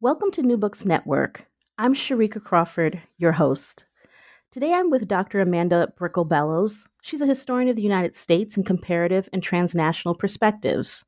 Welcome 0.00 0.30
to 0.30 0.42
New 0.42 0.56
Books 0.56 0.84
Network. 0.84 1.44
I'm 1.76 1.92
Sharika 1.92 2.40
Crawford, 2.40 3.02
your 3.16 3.32
host. 3.32 3.84
Today 4.52 4.72
I'm 4.72 4.90
with 4.90 5.08
Dr. 5.08 5.40
Amanda 5.40 5.92
Brickell 5.96 6.24
Bellows. 6.24 6.86
She's 7.02 7.20
a 7.20 7.26
historian 7.26 7.68
of 7.68 7.74
the 7.74 7.82
United 7.82 8.14
States 8.14 8.56
in 8.56 8.62
comparative 8.62 9.28
and 9.32 9.42
transnational 9.42 10.14
perspectives. 10.14 11.04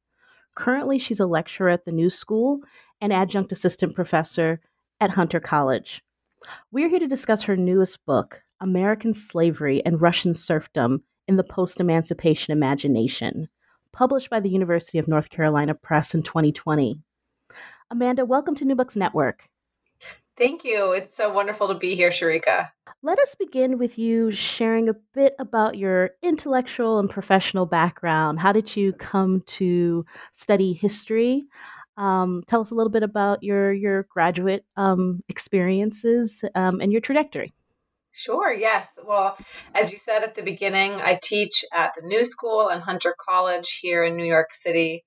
Currently, 0.57 0.99
she's 0.99 1.21
a 1.21 1.27
lecturer 1.27 1.69
at 1.69 1.85
the 1.85 1.93
New 1.93 2.11
School 2.11 2.63
and 3.01 3.13
adjunct 3.13 3.53
assistant 3.53 3.95
professor 3.95 4.61
at 5.01 5.11
Hunter 5.11 5.39
College. 5.39 6.03
We're 6.73 6.89
here 6.89 6.99
to 6.99 7.07
discuss 7.07 7.45
her 7.45 7.57
newest 7.57 8.05
book, 8.07 8.43
American 8.61 9.15
Slavery 9.15 9.87
and 9.87 10.01
Russian 10.01 10.35
Serfdom 10.35 11.05
in 11.29 11.37
the 11.37 11.45
Post 11.45 11.79
Emancipation 11.79 12.51
Imagination, 12.51 13.51
published 13.93 14.31
by 14.31 14.41
the 14.41 14.51
University 14.51 14.99
of 14.99 15.07
North 15.07 15.31
Carolina 15.31 15.77
Press 15.77 16.13
in 16.13 16.25
2020. 16.25 17.01
Amanda, 17.91 18.25
welcome 18.25 18.55
to 18.55 18.65
New 18.65 18.77
Books 18.77 18.95
Network. 18.95 19.49
Thank 20.39 20.65
you. 20.65 20.93
It's 20.93 21.17
so 21.17 21.33
wonderful 21.33 21.69
to 21.69 21.75
be 21.75 21.97
here, 21.97 22.11
Sharika. 22.11 22.69
Let 23.03 23.19
us 23.19 23.35
begin 23.35 23.79
with 23.79 23.99
you 23.99 24.31
sharing 24.31 24.89
a 24.89 24.95
bit 25.13 25.35
about 25.39 25.77
your 25.77 26.11
intellectual 26.23 26.99
and 26.99 27.11
professional 27.11 27.67
background. 27.67 28.39
How 28.39 28.53
did 28.53 28.77
you 28.77 28.93
come 28.93 29.43
to 29.59 30.07
study 30.33 30.73
history? 30.73 31.45
Um, 31.97 32.43
tell 32.47 32.61
us 32.61 32.71
a 32.71 32.75
little 32.75 32.93
bit 32.93 33.03
about 33.03 33.43
your 33.43 33.73
your 33.73 34.05
graduate 34.05 34.65
um, 34.77 35.23
experiences 35.29 36.45
um, 36.55 36.81
and 36.81 36.93
your 36.93 37.01
trajectory. 37.01 37.53
Sure, 38.13 38.53
yes. 38.53 38.87
Well, 39.05 39.37
as 39.75 39.93
you 39.93 39.99
said 39.99 40.23
at 40.23 40.35
the 40.35 40.43
beginning, 40.43 40.93
I 40.95 41.19
teach 41.21 41.65
at 41.73 41.95
the 41.95 42.07
New 42.07 42.25
School 42.25 42.69
and 42.69 42.83
Hunter 42.83 43.15
College 43.19 43.79
here 43.81 44.05
in 44.05 44.17
New 44.17 44.25
York 44.25 44.53
City. 44.53 45.05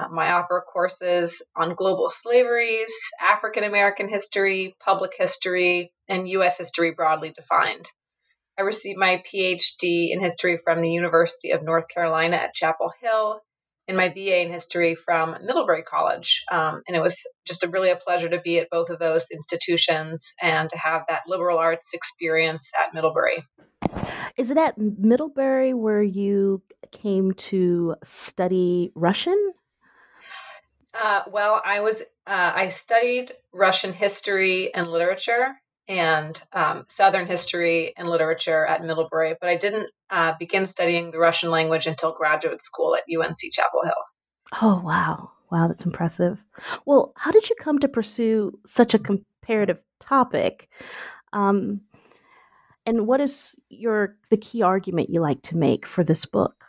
Um, 0.00 0.18
I 0.18 0.32
offer 0.32 0.64
courses 0.66 1.42
on 1.56 1.74
global 1.74 2.08
slaveries, 2.08 2.92
African 3.20 3.64
American 3.64 4.08
history, 4.08 4.74
public 4.84 5.12
history, 5.18 5.92
and 6.08 6.28
U.S. 6.28 6.58
history 6.58 6.92
broadly 6.92 7.30
defined. 7.30 7.86
I 8.58 8.62
received 8.62 8.98
my 8.98 9.22
PhD 9.26 10.08
in 10.10 10.20
history 10.20 10.58
from 10.62 10.82
the 10.82 10.90
University 10.90 11.50
of 11.50 11.62
North 11.62 11.86
Carolina 11.92 12.36
at 12.36 12.54
Chapel 12.54 12.92
Hill 13.00 13.40
and 13.88 13.96
my 13.96 14.08
BA 14.08 14.42
in 14.42 14.50
history 14.50 14.94
from 14.94 15.36
Middlebury 15.44 15.82
College. 15.82 16.44
Um, 16.50 16.82
and 16.86 16.96
it 16.96 17.00
was 17.00 17.26
just 17.46 17.64
a, 17.64 17.68
really 17.68 17.90
a 17.90 17.96
pleasure 17.96 18.28
to 18.28 18.40
be 18.40 18.58
at 18.58 18.70
both 18.70 18.90
of 18.90 18.98
those 18.98 19.30
institutions 19.32 20.34
and 20.40 20.68
to 20.68 20.78
have 20.78 21.02
that 21.08 21.22
liberal 21.26 21.58
arts 21.58 21.86
experience 21.92 22.70
at 22.78 22.94
Middlebury. 22.94 23.44
Is 24.36 24.50
it 24.50 24.58
at 24.58 24.78
Middlebury 24.78 25.74
where 25.74 26.02
you 26.02 26.62
came 26.92 27.32
to 27.32 27.96
study 28.02 28.92
Russian? 28.94 29.52
Uh, 30.92 31.22
well, 31.30 31.60
I 31.64 31.80
was 31.80 32.02
uh, 32.26 32.52
I 32.54 32.68
studied 32.68 33.32
Russian 33.52 33.92
history 33.92 34.74
and 34.74 34.86
literature 34.86 35.54
and 35.88 36.40
um, 36.52 36.84
Southern 36.88 37.26
history 37.26 37.94
and 37.96 38.08
literature 38.08 38.64
at 38.64 38.84
Middlebury, 38.84 39.36
but 39.40 39.48
I 39.48 39.56
didn't 39.56 39.90
uh, 40.08 40.34
begin 40.38 40.66
studying 40.66 41.10
the 41.10 41.18
Russian 41.18 41.50
language 41.50 41.86
until 41.86 42.12
graduate 42.12 42.64
school 42.64 42.96
at 42.96 43.04
UNC 43.08 43.38
Chapel 43.52 43.82
Hill. 43.84 43.92
Oh 44.60 44.82
wow, 44.84 45.32
wow, 45.50 45.68
that's 45.68 45.86
impressive. 45.86 46.38
Well, 46.86 47.12
how 47.16 47.30
did 47.30 47.48
you 47.48 47.56
come 47.60 47.78
to 47.80 47.88
pursue 47.88 48.58
such 48.64 48.94
a 48.94 48.98
comparative 48.98 49.78
topic? 50.00 50.68
Um, 51.32 51.82
and 52.86 53.06
what 53.06 53.20
is 53.20 53.56
your 53.68 54.16
the 54.30 54.36
key 54.36 54.62
argument 54.62 55.10
you 55.10 55.20
like 55.20 55.42
to 55.42 55.56
make 55.56 55.86
for 55.86 56.02
this 56.02 56.26
book? 56.26 56.64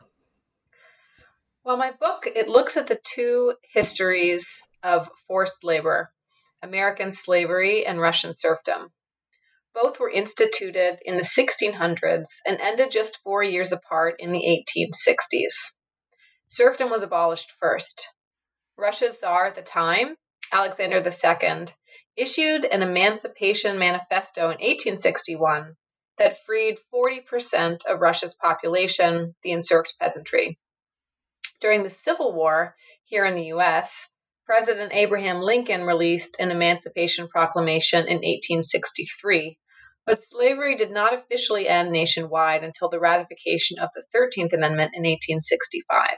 Well, 1.64 1.78
my 1.78 1.92
book 1.92 2.26
it 2.26 2.50
looks 2.50 2.76
at 2.76 2.88
the 2.88 3.00
two 3.04 3.54
histories 3.72 4.48
of 4.82 5.10
forced 5.28 5.64
labor, 5.64 6.12
American 6.64 7.12
slavery 7.12 7.86
and 7.86 8.02
Russian 8.02 8.36
serfdom. 8.36 8.92
Both 9.76 10.00
were 10.00 10.10
instituted 10.10 11.00
in 11.06 11.18
the 11.18 11.24
1600s 11.24 12.26
and 12.48 12.60
ended 12.60 12.90
just 12.90 13.20
4 13.24 13.44
years 13.44 13.72
apart 13.72 14.16
in 14.18 14.32
the 14.32 14.66
1860s. 14.68 15.54
Serfdom 16.48 16.90
was 16.90 17.04
abolished 17.04 17.54
first. 17.60 18.08
Russia's 18.76 19.20
czar 19.20 19.46
at 19.46 19.56
the 19.56 19.62
time, 19.62 20.16
Alexander 20.52 20.98
II, 20.98 21.66
issued 22.18 22.66
an 22.66 22.82
emancipation 22.82 23.78
manifesto 23.78 24.46
in 24.46 24.58
1861 24.58 25.78
that 26.18 26.44
freed 26.44 26.80
40% 26.92 27.86
of 27.86 28.02
Russia's 28.02 28.34
population, 28.34 29.36
the 29.44 29.52
enserfed 29.52 29.94
peasantry. 30.00 30.58
During 31.62 31.84
the 31.84 31.92
Civil 31.92 32.34
War 32.34 32.76
here 33.04 33.24
in 33.24 33.36
the 33.36 33.54
US, 33.54 34.16
President 34.48 34.94
Abraham 34.96 35.42
Lincoln 35.42 35.84
released 35.84 36.40
an 36.40 36.50
Emancipation 36.50 37.28
Proclamation 37.28 38.00
in 38.08 38.16
1863, 38.16 39.60
but 40.04 40.20
slavery 40.20 40.74
did 40.74 40.90
not 40.90 41.14
officially 41.14 41.68
end 41.68 41.92
nationwide 41.92 42.64
until 42.64 42.90
the 42.90 43.00
ratification 43.00 43.78
of 43.78 43.92
the 43.94 44.04
13th 44.12 44.54
Amendment 44.54 44.96
in 44.96 45.04
1865. 45.04 46.18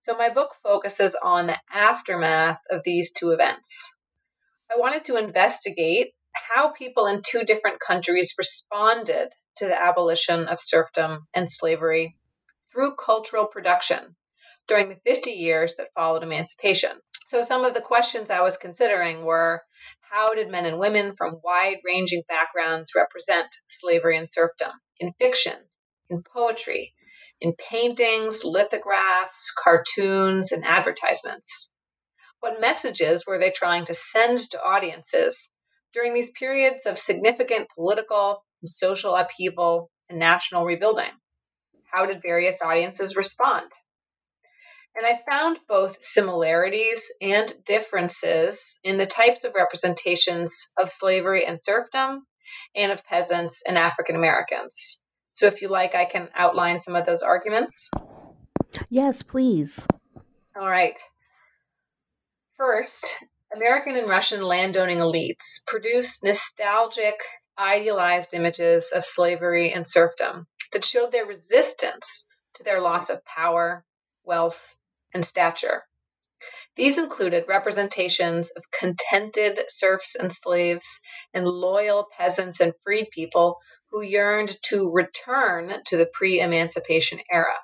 So 0.00 0.16
my 0.16 0.30
book 0.30 0.56
focuses 0.64 1.14
on 1.14 1.46
the 1.46 1.60
aftermath 1.72 2.60
of 2.68 2.82
these 2.82 3.12
two 3.12 3.30
events. 3.30 3.96
I 4.68 4.78
wanted 4.78 5.04
to 5.04 5.16
investigate 5.16 6.12
how 6.32 6.70
people 6.70 7.06
in 7.06 7.22
two 7.22 7.44
different 7.44 7.78
countries 7.78 8.34
responded 8.36 9.28
to 9.58 9.66
the 9.66 9.80
abolition 9.80 10.48
of 10.48 10.58
serfdom 10.60 11.28
and 11.32 11.48
slavery 11.48 12.16
through 12.72 12.96
cultural 12.96 13.46
production 13.46 14.16
during 14.68 14.88
the 14.88 14.96
50 15.06 15.30
years 15.30 15.76
that 15.76 15.92
followed 15.94 16.22
emancipation. 16.22 16.90
So, 17.26 17.42
some 17.42 17.64
of 17.64 17.74
the 17.74 17.80
questions 17.80 18.30
I 18.30 18.42
was 18.42 18.58
considering 18.58 19.24
were 19.24 19.62
how 20.00 20.34
did 20.34 20.50
men 20.50 20.66
and 20.66 20.78
women 20.78 21.14
from 21.16 21.40
wide 21.42 21.78
ranging 21.84 22.22
backgrounds 22.28 22.92
represent 22.94 23.48
slavery 23.66 24.16
and 24.16 24.30
serfdom 24.30 24.70
in 24.98 25.12
fiction, 25.18 25.56
in 26.08 26.22
poetry, 26.22 26.94
in 27.40 27.54
paintings, 27.54 28.44
lithographs, 28.44 29.52
cartoons, 29.52 30.52
and 30.52 30.64
advertisements? 30.64 31.74
What 32.40 32.60
messages 32.60 33.26
were 33.26 33.38
they 33.38 33.50
trying 33.50 33.86
to 33.86 33.94
send 33.94 34.38
to 34.50 34.62
audiences 34.62 35.52
during 35.92 36.14
these 36.14 36.30
periods 36.30 36.86
of 36.86 36.98
significant 36.98 37.68
political 37.74 38.44
and 38.62 38.68
social 38.68 39.16
upheaval 39.16 39.90
and 40.08 40.18
national 40.18 40.64
rebuilding? 40.64 41.10
How 41.84 42.06
did 42.06 42.22
various 42.22 42.62
audiences 42.62 43.16
respond? 43.16 43.70
And 44.96 45.04
I 45.06 45.14
found 45.14 45.58
both 45.68 46.00
similarities 46.00 47.12
and 47.20 47.52
differences 47.66 48.80
in 48.82 48.96
the 48.96 49.04
types 49.04 49.44
of 49.44 49.54
representations 49.54 50.72
of 50.78 50.88
slavery 50.88 51.44
and 51.44 51.62
serfdom 51.62 52.26
and 52.74 52.90
of 52.90 53.04
peasants 53.04 53.62
and 53.68 53.76
African 53.76 54.16
Americans. 54.16 55.04
So, 55.32 55.48
if 55.48 55.60
you 55.60 55.68
like, 55.68 55.94
I 55.94 56.06
can 56.06 56.30
outline 56.34 56.80
some 56.80 56.96
of 56.96 57.04
those 57.04 57.22
arguments. 57.22 57.90
Yes, 58.88 59.22
please. 59.22 59.86
All 60.58 60.66
right. 60.66 60.98
First, 62.56 63.22
American 63.54 63.96
and 63.96 64.08
Russian 64.08 64.42
landowning 64.42 64.98
elites 64.98 65.62
produced 65.66 66.24
nostalgic, 66.24 67.20
idealized 67.58 68.32
images 68.32 68.92
of 68.92 69.04
slavery 69.04 69.74
and 69.74 69.86
serfdom 69.86 70.46
that 70.72 70.86
showed 70.86 71.12
their 71.12 71.26
resistance 71.26 72.28
to 72.54 72.64
their 72.64 72.80
loss 72.80 73.10
of 73.10 73.22
power, 73.26 73.84
wealth, 74.24 74.75
and 75.16 75.24
stature. 75.24 75.82
These 76.76 76.98
included 76.98 77.46
representations 77.48 78.50
of 78.50 78.70
contented 78.70 79.58
serfs 79.68 80.14
and 80.14 80.30
slaves 80.30 81.00
and 81.32 81.48
loyal 81.48 82.06
peasants 82.18 82.60
and 82.60 82.74
freed 82.84 83.08
people 83.10 83.58
who 83.90 84.02
yearned 84.02 84.54
to 84.64 84.92
return 84.92 85.72
to 85.86 85.96
the 85.96 86.10
pre 86.12 86.40
emancipation 86.40 87.18
era. 87.32 87.56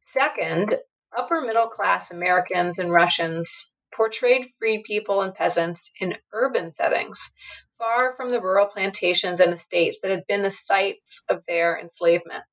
Second, 0.00 0.72
upper 1.14 1.42
middle 1.42 1.68
class 1.68 2.10
Americans 2.10 2.78
and 2.78 2.90
Russians 2.90 3.74
portrayed 3.94 4.46
freed 4.58 4.84
people 4.84 5.20
and 5.20 5.34
peasants 5.34 5.92
in 6.00 6.16
urban 6.32 6.72
settings, 6.72 7.34
far 7.76 8.16
from 8.16 8.30
the 8.30 8.40
rural 8.40 8.66
plantations 8.66 9.40
and 9.40 9.52
estates 9.52 10.00
that 10.00 10.10
had 10.10 10.26
been 10.26 10.42
the 10.42 10.50
sites 10.50 11.26
of 11.28 11.44
their 11.46 11.78
enslavement. 11.78 12.44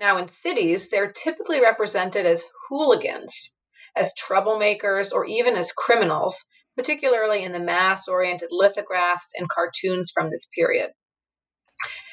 Now, 0.00 0.16
in 0.16 0.28
cities, 0.28 0.88
they're 0.88 1.12
typically 1.12 1.60
represented 1.60 2.24
as 2.24 2.46
hooligans, 2.70 3.54
as 3.94 4.14
troublemakers, 4.14 5.12
or 5.12 5.26
even 5.26 5.56
as 5.56 5.72
criminals, 5.72 6.42
particularly 6.74 7.44
in 7.44 7.52
the 7.52 7.60
mass 7.60 8.08
oriented 8.08 8.48
lithographs 8.50 9.32
and 9.36 9.46
cartoons 9.46 10.10
from 10.10 10.30
this 10.30 10.48
period. 10.54 10.90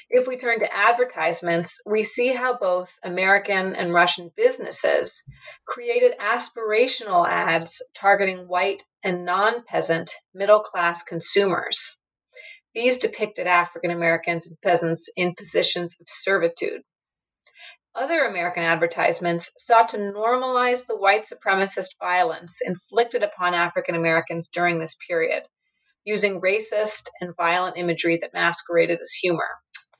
If 0.10 0.28
we 0.28 0.38
turn 0.38 0.60
to 0.60 0.74
advertisements, 0.74 1.80
we 1.86 2.04
see 2.04 2.34
how 2.34 2.57
both 2.57 2.92
American 3.04 3.74
and 3.74 3.94
Russian 3.94 4.34
businesses 4.36 5.24
created 5.66 6.18
aspirational 6.18 7.25
ads 7.25 7.81
targeting 7.95 8.50
white 8.50 8.84
and 9.01 9.24
non 9.24 9.63
peasant 9.63 10.12
middle 10.34 10.60
class 10.60 11.04
consumers. 11.04 11.98
These 12.74 13.00
depicted 13.00 13.48
African 13.48 13.92
Americans 13.92 14.48
and 14.48 14.60
peasants 14.62 15.10
in 15.16 15.36
positions 15.36 15.95
of 16.01 16.07
servitude. 16.10 16.84
Other 17.98 18.26
American 18.26 18.62
advertisements 18.62 19.52
sought 19.58 19.90
to 19.90 19.98
normalize 19.98 20.86
the 20.86 20.96
white 20.96 21.26
supremacist 21.26 21.98
violence 22.00 22.62
inflicted 22.64 23.24
upon 23.24 23.56
African 23.56 23.96
Americans 23.96 24.50
during 24.50 24.78
this 24.78 24.96
period, 25.08 25.42
using 26.04 26.40
racist 26.40 27.08
and 27.20 27.36
violent 27.36 27.76
imagery 27.76 28.18
that 28.18 28.36
masqueraded 28.36 29.00
as 29.02 29.14
humor. 29.14 29.50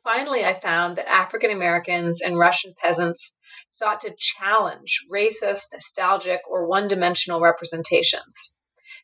Finally, 0.04 0.46
I 0.46 0.54
found 0.54 1.00
that 1.00 1.10
African 1.10 1.50
Americans 1.50 2.22
and 2.22 2.38
Russian 2.38 2.76
peasants 2.78 3.36
sought 3.72 4.02
to 4.02 4.14
challenge 4.16 5.08
racist, 5.12 5.74
nostalgic, 5.74 6.42
or 6.48 6.68
one 6.68 6.88
dimensional 6.88 7.42
representations. 7.42 8.56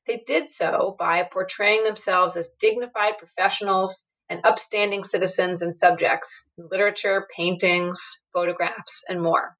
They 0.05 0.21
did 0.23 0.49
so 0.49 0.95
by 0.99 1.23
portraying 1.23 1.83
themselves 1.83 2.37
as 2.37 2.53
dignified 2.59 3.17
professionals 3.17 4.07
and 4.33 4.45
upstanding 4.45 5.03
citizens 5.03 5.61
and 5.61 5.75
subjects 5.75 6.51
in 6.57 6.67
literature, 6.69 7.27
paintings, 7.35 8.21
photographs, 8.33 9.05
and 9.07 9.21
more. 9.21 9.55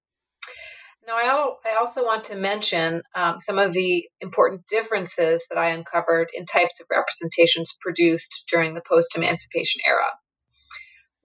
Now, 1.06 1.18
I 1.18 1.76
also 1.80 2.04
want 2.04 2.26
to 2.26 2.36
mention 2.36 3.02
um, 3.14 3.40
some 3.40 3.60
of 3.60 3.74
the 3.74 4.08
important 4.22 4.66
differences 4.68 5.48
that 5.50 5.58
I 5.58 5.70
uncovered 5.70 6.30
in 6.34 6.46
types 6.46 6.80
of 6.80 6.88
representations 6.90 7.76
produced 7.80 8.46
during 8.50 8.74
the 8.74 8.82
post 8.88 9.16
emancipation 9.18 9.82
era 9.86 10.10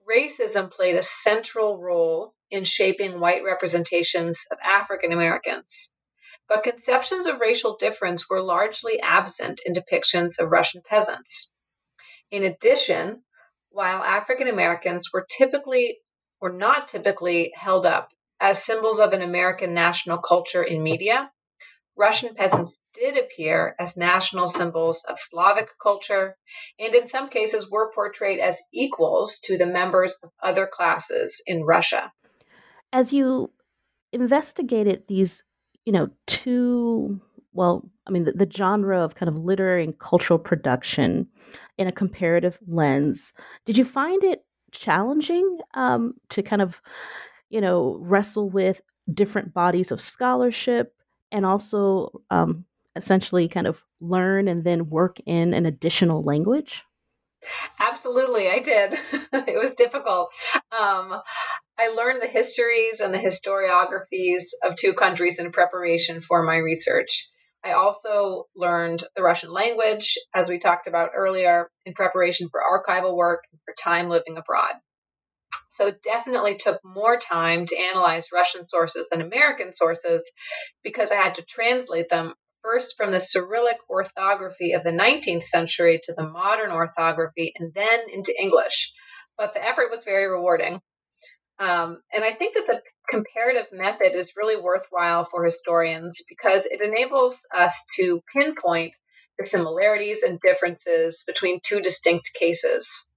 racism 0.09 0.71
played 0.71 0.95
a 0.95 1.03
central 1.03 1.77
role 1.77 2.33
in 2.49 2.63
shaping 2.63 3.19
white 3.19 3.43
representations 3.43 4.45
of 4.51 4.57
African 4.63 5.11
Americans. 5.11 5.93
But 6.47 6.63
conceptions 6.63 7.27
of 7.27 7.39
racial 7.39 7.77
difference 7.77 8.27
were 8.29 8.41
largely 8.41 8.99
absent 8.99 9.61
in 9.65 9.73
depictions 9.73 10.39
of 10.39 10.51
Russian 10.51 10.81
peasants. 10.87 11.55
In 12.31 12.43
addition, 12.43 13.21
while 13.71 14.03
African 14.03 14.47
Americans 14.47 15.09
were 15.13 15.25
typically 15.29 15.99
were 16.41 16.53
not 16.53 16.87
typically 16.87 17.51
held 17.55 17.85
up 17.85 18.09
as 18.39 18.63
symbols 18.63 18.99
of 18.99 19.13
an 19.13 19.21
American 19.21 19.73
national 19.73 20.19
culture 20.19 20.63
in 20.63 20.81
media, 20.81 21.29
Russian 21.97 22.33
peasants 22.33 22.79
did 22.93 23.17
appear 23.17 23.75
as 23.77 23.97
national 23.97 24.47
symbols 24.47 25.03
of 25.07 25.19
Slavic 25.19 25.67
culture, 25.83 26.37
and 26.79 26.95
in 26.95 27.09
some 27.09 27.27
cases 27.27 27.69
were 27.69 27.91
portrayed 27.93 28.39
as 28.39 28.61
equals 28.73 29.39
to 29.43 29.57
the 29.57 29.65
members 29.65 30.17
of 30.23 30.31
other 30.41 30.65
classes 30.65 31.43
in 31.45 31.63
Russia. 31.63 32.11
As 32.93 33.11
you 33.11 33.51
investigated 34.13 35.03
these, 35.07 35.43
you 35.85 35.91
know, 35.91 36.09
two, 36.25 37.19
well, 37.53 37.89
I 38.07 38.11
mean, 38.11 38.25
the, 38.25 38.31
the 38.33 38.49
genre 38.49 38.99
of 38.99 39.15
kind 39.15 39.29
of 39.29 39.37
literary 39.37 39.83
and 39.83 39.97
cultural 39.97 40.39
production 40.39 41.27
in 41.77 41.87
a 41.87 41.91
comparative 41.91 42.59
lens, 42.67 43.33
did 43.65 43.77
you 43.77 43.85
find 43.85 44.23
it 44.23 44.45
challenging 44.71 45.59
um, 45.73 46.13
to 46.29 46.43
kind 46.43 46.61
of, 46.61 46.81
you 47.49 47.61
know, 47.61 47.97
wrestle 48.01 48.49
with 48.49 48.81
different 49.11 49.53
bodies 49.53 49.91
of 49.91 49.99
scholarship 49.99 50.93
and 51.31 51.45
also 51.45 52.21
um, 52.29 52.65
essentially 52.95 53.47
kind 53.47 53.67
of 53.67 53.83
learn 53.99 54.47
and 54.47 54.63
then 54.63 54.89
work 54.89 55.17
in 55.25 55.53
an 55.53 55.65
additional 55.65 56.23
language? 56.23 56.83
Absolutely, 57.79 58.49
I 58.49 58.59
did. 58.59 58.93
it 59.47 59.57
was 59.57 59.75
difficult. 59.75 60.29
Um, 60.77 61.21
I 61.77 61.87
learned 61.95 62.21
the 62.21 62.27
histories 62.27 62.99
and 62.99 63.13
the 63.13 63.17
historiographies 63.17 64.49
of 64.63 64.75
two 64.75 64.93
countries 64.93 65.39
in 65.39 65.51
preparation 65.51 66.21
for 66.21 66.43
my 66.43 66.57
research. 66.57 67.29
I 67.63 67.73
also 67.73 68.45
learned 68.55 69.03
the 69.15 69.23
Russian 69.23 69.51
language, 69.51 70.17
as 70.33 70.49
we 70.49 70.59
talked 70.59 70.87
about 70.87 71.11
earlier, 71.15 71.69
in 71.85 71.93
preparation 71.93 72.49
for 72.49 72.61
archival 72.61 73.15
work 73.15 73.43
and 73.51 73.59
for 73.65 73.73
time 73.73 74.09
living 74.09 74.37
abroad. 74.37 74.73
So 75.69 75.87
it 75.87 76.01
definitely 76.03 76.57
took 76.57 76.79
more 76.83 77.17
time 77.17 77.65
to 77.65 77.77
analyze 77.77 78.31
Russian 78.33 78.67
sources 78.67 79.07
than 79.09 79.21
American 79.21 79.71
sources 79.73 80.29
because 80.83 81.11
I 81.11 81.15
had 81.15 81.35
to 81.35 81.43
translate 81.43 82.09
them 82.09 82.33
first 82.63 82.97
from 82.97 83.11
the 83.11 83.19
Cyrillic 83.19 83.77
orthography 83.89 84.73
of 84.73 84.83
the 84.83 84.91
19th 84.91 85.43
century 85.43 85.99
to 86.03 86.13
the 86.13 86.27
modern 86.27 86.71
orthography 86.71 87.53
and 87.57 87.73
then 87.73 87.99
into 88.11 88.33
English. 88.39 88.91
But 89.37 89.53
the 89.53 89.65
effort 89.65 89.89
was 89.89 90.03
very 90.03 90.27
rewarding. 90.27 90.81
Um, 91.59 92.01
and 92.13 92.23
I 92.23 92.31
think 92.31 92.55
that 92.55 92.67
the 92.67 92.81
comparative 93.11 93.67
method 93.73 94.15
is 94.15 94.33
really 94.37 94.55
worthwhile 94.55 95.25
for 95.25 95.43
historians 95.43 96.23
because 96.27 96.65
it 96.65 96.81
enables 96.81 97.45
us 97.55 97.85
to 97.97 98.21
pinpoint 98.33 98.93
the 99.37 99.45
similarities 99.45 100.23
and 100.23 100.39
differences 100.39 101.23
between 101.27 101.59
two 101.61 101.81
distinct 101.81 102.33
cases. 102.33 103.11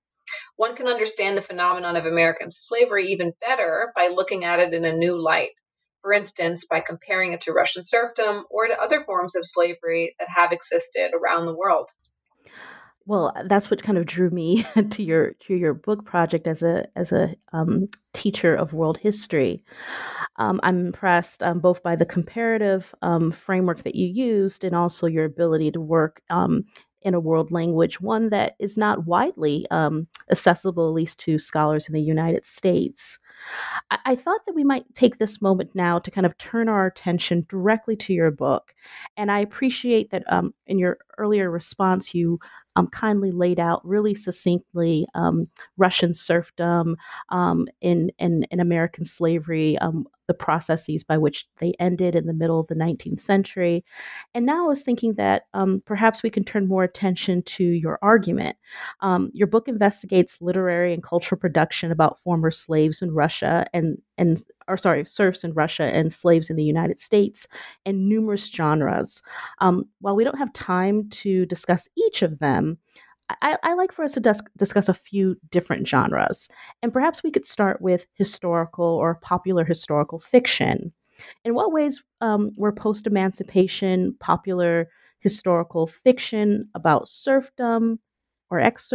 One 0.56 0.74
can 0.74 0.88
understand 0.88 1.36
the 1.36 1.42
phenomenon 1.42 1.96
of 1.96 2.06
American 2.06 2.50
slavery 2.50 3.08
even 3.08 3.32
better 3.40 3.92
by 3.94 4.08
looking 4.08 4.44
at 4.44 4.60
it 4.60 4.74
in 4.74 4.84
a 4.84 4.92
new 4.92 5.20
light. 5.20 5.50
For 6.02 6.12
instance, 6.12 6.66
by 6.66 6.80
comparing 6.80 7.32
it 7.32 7.42
to 7.42 7.52
Russian 7.52 7.84
serfdom 7.84 8.44
or 8.50 8.66
to 8.66 8.80
other 8.80 9.04
forms 9.04 9.36
of 9.36 9.46
slavery 9.46 10.16
that 10.18 10.28
have 10.28 10.50
existed 10.52 11.12
around 11.14 11.46
the 11.46 11.54
world. 11.56 11.90
Well, 13.04 13.32
that's 13.46 13.70
what 13.70 13.82
kind 13.82 13.98
of 13.98 14.06
drew 14.06 14.30
me 14.30 14.64
to 14.90 15.02
your 15.02 15.32
to 15.46 15.54
your 15.54 15.74
book 15.74 16.04
project 16.04 16.46
as 16.46 16.62
a 16.62 16.86
as 16.96 17.12
a 17.12 17.34
um, 17.52 17.88
teacher 18.12 18.54
of 18.54 18.72
world 18.72 18.98
history. 18.98 19.64
Um, 20.36 20.60
I'm 20.62 20.86
impressed 20.86 21.42
um, 21.42 21.58
both 21.60 21.82
by 21.82 21.96
the 21.96 22.06
comparative 22.06 22.94
um, 23.02 23.32
framework 23.32 23.82
that 23.82 23.96
you 23.96 24.06
used 24.06 24.64
and 24.64 24.74
also 24.74 25.06
your 25.06 25.24
ability 25.24 25.72
to 25.72 25.80
work 25.80 26.22
um, 26.30 26.64
in 27.04 27.14
a 27.14 27.20
world 27.20 27.50
language, 27.50 28.00
one 28.00 28.30
that 28.30 28.54
is 28.60 28.78
not 28.78 29.06
widely 29.06 29.66
um, 29.72 30.06
accessible, 30.30 30.88
at 30.88 30.94
least 30.94 31.18
to 31.18 31.38
scholars 31.38 31.88
in 31.88 31.94
the 31.94 32.00
United 32.00 32.46
States. 32.46 33.18
I-, 33.90 33.98
I 34.06 34.14
thought 34.14 34.40
that 34.46 34.54
we 34.54 34.62
might 34.62 34.84
take 34.94 35.18
this 35.18 35.42
moment 35.42 35.70
now 35.74 35.98
to 35.98 36.10
kind 36.10 36.26
of 36.26 36.38
turn 36.38 36.68
our 36.68 36.86
attention 36.86 37.44
directly 37.48 37.96
to 37.96 38.12
your 38.12 38.30
book. 38.30 38.72
And 39.16 39.32
I 39.32 39.40
appreciate 39.40 40.10
that 40.10 40.22
in 40.66 40.78
your 40.78 40.98
earlier 41.18 41.50
response, 41.50 42.14
you 42.14 42.38
um, 42.76 42.86
kindly 42.88 43.30
laid 43.30 43.60
out 43.60 43.86
really 43.86 44.14
succinctly 44.14 45.06
um, 45.14 45.48
Russian 45.76 46.14
serfdom 46.14 46.96
um, 47.30 47.68
in, 47.80 48.10
in, 48.18 48.44
in 48.50 48.60
American 48.60 49.04
slavery, 49.04 49.78
um, 49.78 50.06
the 50.28 50.34
processes 50.34 51.04
by 51.04 51.18
which 51.18 51.46
they 51.58 51.72
ended 51.78 52.14
in 52.14 52.26
the 52.26 52.34
middle 52.34 52.60
of 52.60 52.66
the 52.68 52.74
19th 52.74 53.20
century. 53.20 53.84
And 54.34 54.46
now 54.46 54.64
I 54.64 54.68
was 54.68 54.82
thinking 54.82 55.14
that 55.14 55.44
um, 55.54 55.82
perhaps 55.84 56.22
we 56.22 56.30
can 56.30 56.44
turn 56.44 56.68
more 56.68 56.84
attention 56.84 57.42
to 57.42 57.64
your 57.64 57.98
argument. 58.02 58.56
Um, 59.00 59.30
your 59.32 59.46
book 59.46 59.68
investigates 59.68 60.38
literary 60.40 60.92
and 60.92 61.02
cultural 61.02 61.38
production 61.38 61.90
about 61.90 62.20
former 62.20 62.50
slaves 62.50 63.02
in 63.02 63.12
Russia 63.12 63.66
and, 63.72 64.00
and 64.18 64.42
or 64.68 64.76
sorry, 64.76 65.04
serfs 65.04 65.44
in 65.44 65.52
Russia 65.52 65.84
and 65.84 66.12
slaves 66.12 66.50
in 66.50 66.56
the 66.56 66.64
United 66.64 67.00
States 67.00 67.46
and 67.84 68.08
numerous 68.08 68.46
genres. 68.48 69.22
Um, 69.58 69.84
while 70.00 70.16
we 70.16 70.24
don't 70.24 70.38
have 70.38 70.52
time 70.52 71.08
to 71.10 71.46
discuss 71.46 71.88
each 71.96 72.22
of 72.22 72.38
them, 72.38 72.78
I, 73.28 73.56
I 73.62 73.74
like 73.74 73.92
for 73.92 74.04
us 74.04 74.14
to 74.14 74.20
dis- 74.20 74.42
discuss 74.56 74.88
a 74.88 74.94
few 74.94 75.36
different 75.50 75.86
genres. 75.86 76.48
And 76.82 76.92
perhaps 76.92 77.22
we 77.22 77.30
could 77.30 77.46
start 77.46 77.80
with 77.80 78.06
historical 78.14 78.84
or 78.84 79.14
popular 79.16 79.64
historical 79.64 80.18
fiction. 80.18 80.92
In 81.44 81.54
what 81.54 81.72
ways 81.72 82.02
um, 82.20 82.50
were 82.56 82.72
post 82.72 83.06
emancipation 83.06 84.16
popular 84.18 84.88
historical 85.20 85.86
fiction 85.86 86.68
about 86.74 87.08
serfdom 87.08 88.00
or 88.50 88.60
ex 88.60 88.92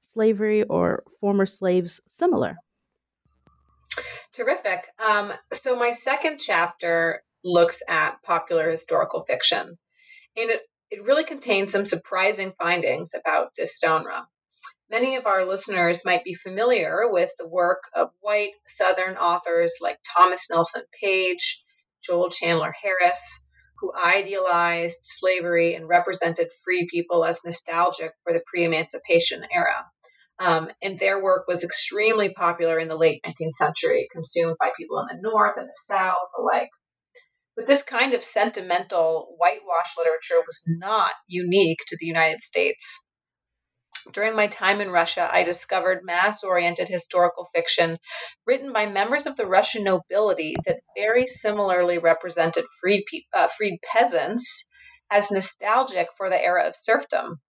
slavery, 0.00 0.62
or 0.64 1.02
former 1.20 1.44
slaves 1.44 2.00
similar? 2.06 2.56
Terrific. 4.32 4.86
Um, 4.98 5.32
so, 5.52 5.76
my 5.76 5.90
second 5.90 6.38
chapter 6.38 7.22
looks 7.44 7.82
at 7.88 8.22
popular 8.22 8.70
historical 8.70 9.22
fiction. 9.22 9.78
And 10.36 10.50
it, 10.50 10.62
it 10.90 11.04
really 11.04 11.24
contains 11.24 11.72
some 11.72 11.84
surprising 11.84 12.52
findings 12.58 13.14
about 13.14 13.52
this 13.56 13.78
genre. 13.80 14.26
Many 14.90 15.16
of 15.16 15.26
our 15.26 15.46
listeners 15.46 16.04
might 16.04 16.24
be 16.24 16.34
familiar 16.34 17.08
with 17.08 17.30
the 17.38 17.46
work 17.46 17.84
of 17.94 18.10
white 18.20 18.54
Southern 18.66 19.16
authors 19.16 19.74
like 19.80 19.98
Thomas 20.16 20.48
Nelson 20.50 20.82
Page, 21.00 21.62
Joel 22.02 22.28
Chandler 22.28 22.74
Harris, 22.82 23.46
who 23.78 23.92
idealized 23.94 24.98
slavery 25.02 25.74
and 25.74 25.88
represented 25.88 26.50
free 26.64 26.88
people 26.90 27.24
as 27.24 27.44
nostalgic 27.44 28.12
for 28.24 28.32
the 28.32 28.42
pre 28.44 28.64
emancipation 28.64 29.44
era. 29.52 29.86
Um, 30.40 30.70
and 30.82 30.98
their 30.98 31.22
work 31.22 31.46
was 31.46 31.64
extremely 31.64 32.32
popular 32.32 32.78
in 32.78 32.88
the 32.88 32.96
late 32.96 33.22
19th 33.24 33.56
century, 33.56 34.08
consumed 34.10 34.56
by 34.58 34.72
people 34.76 34.98
in 34.98 35.16
the 35.16 35.22
North 35.22 35.56
and 35.56 35.68
the 35.68 35.74
South 35.74 36.30
alike. 36.36 36.70
But 37.60 37.66
this 37.66 37.82
kind 37.82 38.14
of 38.14 38.24
sentimental 38.24 39.34
whitewash 39.36 39.98
literature 39.98 40.40
was 40.40 40.64
not 40.66 41.12
unique 41.26 41.80
to 41.88 41.96
the 42.00 42.06
United 42.06 42.40
States. 42.40 43.06
During 44.12 44.34
my 44.34 44.46
time 44.46 44.80
in 44.80 44.90
Russia, 44.90 45.28
I 45.30 45.42
discovered 45.42 46.02
mass 46.02 46.42
oriented 46.42 46.88
historical 46.88 47.44
fiction 47.54 47.98
written 48.46 48.72
by 48.72 48.86
members 48.86 49.26
of 49.26 49.36
the 49.36 49.44
Russian 49.44 49.84
nobility 49.84 50.54
that 50.64 50.80
very 50.96 51.26
similarly 51.26 51.98
represented 51.98 52.64
freed, 52.80 53.04
pe- 53.04 53.24
uh, 53.34 53.48
freed 53.48 53.78
peasants 53.82 54.66
as 55.10 55.30
nostalgic 55.30 56.08
for 56.16 56.30
the 56.30 56.42
era 56.42 56.66
of 56.66 56.74
serfdom. 56.74 57.42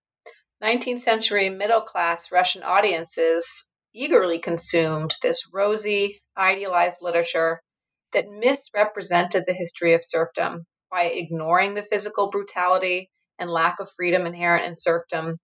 19th 0.61 1.03
century 1.03 1.49
middle 1.49 1.83
class 1.83 2.33
Russian 2.33 2.63
audiences 2.63 3.71
eagerly 3.93 4.39
consumed 4.39 5.15
this 5.21 5.47
rosy, 5.53 6.21
idealized 6.35 7.01
literature 7.01 7.61
that 8.13 8.29
misrepresented 8.29 9.43
the 9.45 9.53
history 9.53 9.93
of 9.93 10.03
serfdom 10.03 10.65
by 10.89 11.03
ignoring 11.03 11.73
the 11.73 11.83
physical 11.83 12.29
brutality 12.29 13.09
and 13.39 13.49
lack 13.49 13.79
of 13.79 13.89
freedom 13.95 14.27
inherent 14.27 14.65
in 14.65 14.75
serfdom, 14.77 15.37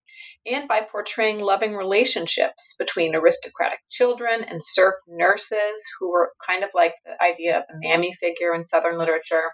and 0.45 0.67
by 0.67 0.81
portraying 0.81 1.39
loving 1.39 1.75
relationships 1.75 2.75
between 2.77 3.15
aristocratic 3.15 3.79
children 3.89 4.43
and 4.43 4.62
serf 4.62 4.93
nurses, 5.07 5.81
who 6.00 6.12
were 6.12 6.31
kind 6.45 6.63
of 6.63 6.69
like 6.75 6.93
the 7.05 7.24
idea 7.24 7.57
of 7.57 7.63
the 7.67 7.79
mammy 7.81 8.13
figure 8.13 8.53
in 8.53 8.65
Southern 8.65 9.00
literature, 9.00 9.51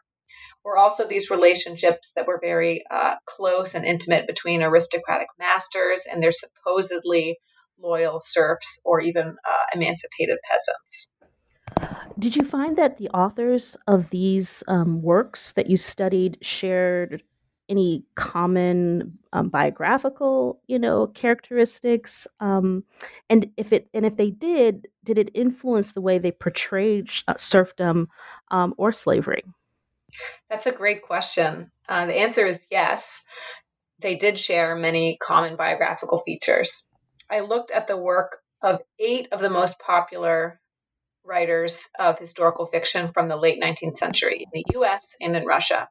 were 0.65 0.77
also 0.77 1.07
these 1.07 1.29
relationships 1.29 2.11
that 2.15 2.27
were 2.27 2.39
very 2.41 2.83
uh, 2.91 3.15
close 3.25 3.75
and 3.75 3.85
intimate 3.85 4.27
between 4.27 4.61
aristocratic 4.61 5.27
masters 5.39 6.05
and 6.11 6.21
their 6.21 6.31
supposedly 6.31 7.37
loyal 7.79 8.21
serfs 8.23 8.81
or 8.83 8.99
even 8.99 9.27
uh, 9.27 9.65
emancipated 9.73 10.37
peasants. 10.49 11.12
Did 12.17 12.35
you 12.35 12.45
find 12.45 12.77
that 12.77 12.97
the 12.97 13.09
authors 13.09 13.75
of 13.87 14.09
these 14.09 14.63
um, 14.67 15.01
works 15.01 15.53
that 15.53 15.69
you 15.69 15.77
studied 15.77 16.37
shared 16.41 17.23
any 17.69 18.03
common 18.15 19.17
um, 19.31 19.49
biographical, 19.49 20.61
you 20.67 20.77
know, 20.79 21.07
characteristics? 21.07 22.27
Um, 22.39 22.83
and 23.29 23.51
if 23.57 23.73
it 23.73 23.89
and 23.93 24.05
if 24.05 24.17
they 24.17 24.31
did, 24.31 24.87
did 25.03 25.17
it 25.17 25.31
influence 25.33 25.91
the 25.91 26.01
way 26.01 26.17
they 26.17 26.31
portrayed 26.31 27.09
uh, 27.27 27.35
serfdom 27.37 28.09
um, 28.51 28.73
or 28.77 28.91
slavery? 28.91 29.43
That's 30.49 30.67
a 30.67 30.71
great 30.71 31.01
question. 31.01 31.71
Uh, 31.89 32.05
the 32.05 32.19
answer 32.19 32.45
is 32.45 32.67
yes. 32.69 33.23
They 33.99 34.15
did 34.15 34.37
share 34.37 34.75
many 34.75 35.17
common 35.17 35.55
biographical 35.55 36.19
features. 36.19 36.85
I 37.29 37.39
looked 37.39 37.71
at 37.71 37.87
the 37.87 37.97
work 37.97 38.37
of 38.61 38.81
eight 38.99 39.29
of 39.31 39.39
the 39.39 39.49
most 39.49 39.79
popular 39.79 40.59
writers 41.25 41.89
of 41.97 42.19
historical 42.19 42.65
fiction 42.65 43.11
from 43.13 43.27
the 43.27 43.35
late 43.35 43.61
19th 43.61 43.97
century 43.97 44.45
in 44.45 44.49
the 44.53 44.79
US 44.79 45.15
and 45.21 45.35
in 45.35 45.45
Russia. 45.45 45.89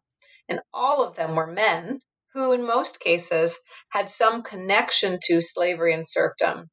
And 0.48 0.60
all 0.72 1.04
of 1.04 1.16
them 1.16 1.36
were 1.36 1.46
men 1.46 2.00
who, 2.34 2.52
in 2.52 2.66
most 2.66 3.00
cases, 3.00 3.58
had 3.88 4.08
some 4.08 4.42
connection 4.42 5.18
to 5.24 5.40
slavery 5.40 5.94
and 5.94 6.08
serfdom 6.08 6.70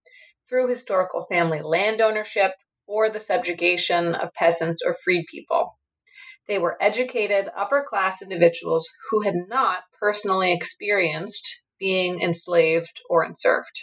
through 0.48 0.68
historical 0.68 1.26
family 1.30 1.62
land 1.62 2.02
ownership 2.02 2.54
or 2.88 3.10
the 3.10 3.20
subjugation 3.20 4.16
of 4.16 4.34
peasants 4.34 4.82
or 4.86 4.94
freed 4.94 5.26
people. 5.30 5.78
They 6.48 6.58
were 6.58 6.82
educated, 6.82 7.48
upper 7.56 7.86
class 7.88 8.24
individuals 8.24 8.90
who 9.12 9.22
had 9.22 9.36
not 9.36 9.84
personally 10.00 10.52
experienced 10.54 11.64
being 11.80 12.22
enslaved 12.22 13.02
or 13.08 13.24
enserfed. 13.24 13.80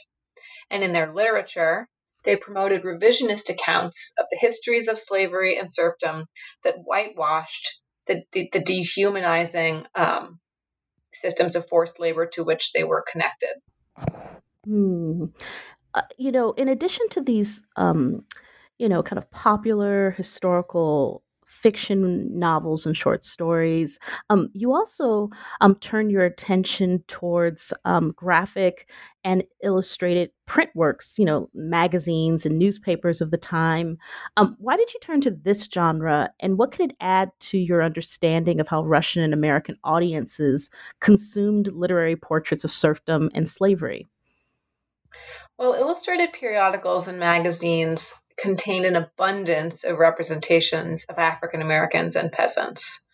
And 0.70 0.82
in 0.82 0.92
their 0.92 1.14
literature, 1.14 1.88
they 2.26 2.36
promoted 2.36 2.82
revisionist 2.82 3.48
accounts 3.48 4.12
of 4.18 4.26
the 4.30 4.36
histories 4.38 4.88
of 4.88 4.98
slavery 4.98 5.58
and 5.58 5.72
serfdom 5.72 6.26
that 6.64 6.76
whitewashed 6.84 7.80
the, 8.06 8.22
the, 8.32 8.50
the 8.52 8.60
dehumanizing 8.60 9.84
um, 9.94 10.38
systems 11.14 11.56
of 11.56 11.66
forced 11.68 11.98
labor 11.98 12.26
to 12.32 12.44
which 12.44 12.72
they 12.72 12.84
were 12.84 13.04
connected. 13.10 13.54
Hmm. 14.64 15.26
Uh, 15.94 16.02
you 16.18 16.32
know, 16.32 16.52
in 16.52 16.68
addition 16.68 17.08
to 17.10 17.22
these, 17.22 17.62
um, 17.76 18.24
you 18.78 18.88
know, 18.88 19.02
kind 19.02 19.18
of 19.18 19.30
popular 19.30 20.10
historical 20.10 21.22
fiction 21.66 22.38
novels 22.38 22.86
and 22.86 22.96
short 22.96 23.24
stories. 23.24 23.98
Um, 24.30 24.50
you 24.52 24.72
also 24.72 25.30
um, 25.60 25.74
turn 25.74 26.10
your 26.10 26.24
attention 26.24 27.02
towards 27.08 27.72
um, 27.84 28.12
graphic 28.14 28.88
and 29.24 29.42
illustrated 29.64 30.30
print 30.46 30.70
works, 30.76 31.18
you 31.18 31.24
know, 31.24 31.50
magazines 31.54 32.46
and 32.46 32.56
newspapers 32.56 33.20
of 33.20 33.32
the 33.32 33.36
time. 33.36 33.98
Um, 34.36 34.54
why 34.60 34.76
did 34.76 34.94
you 34.94 35.00
turn 35.00 35.20
to 35.22 35.32
this 35.32 35.68
genre, 35.74 36.30
and 36.38 36.56
what 36.56 36.70
could 36.70 36.90
it 36.92 36.96
add 37.00 37.32
to 37.40 37.58
your 37.58 37.82
understanding 37.82 38.60
of 38.60 38.68
how 38.68 38.84
Russian 38.84 39.24
and 39.24 39.34
American 39.34 39.74
audiences 39.82 40.70
consumed 41.00 41.66
literary 41.72 42.14
portraits 42.14 42.62
of 42.62 42.70
serfdom 42.70 43.28
and 43.34 43.48
slavery? 43.48 44.06
Well, 45.58 45.74
illustrated 45.74 46.32
periodicals 46.32 47.08
and 47.08 47.18
magazines 47.18 48.14
contained 48.38 48.84
an 48.84 48.96
abundance 48.96 49.84
of 49.84 49.98
representations 49.98 51.04
of 51.08 51.18
African 51.18 51.62
Americans 51.62 52.16
and 52.16 52.32
peasants. 52.32 53.04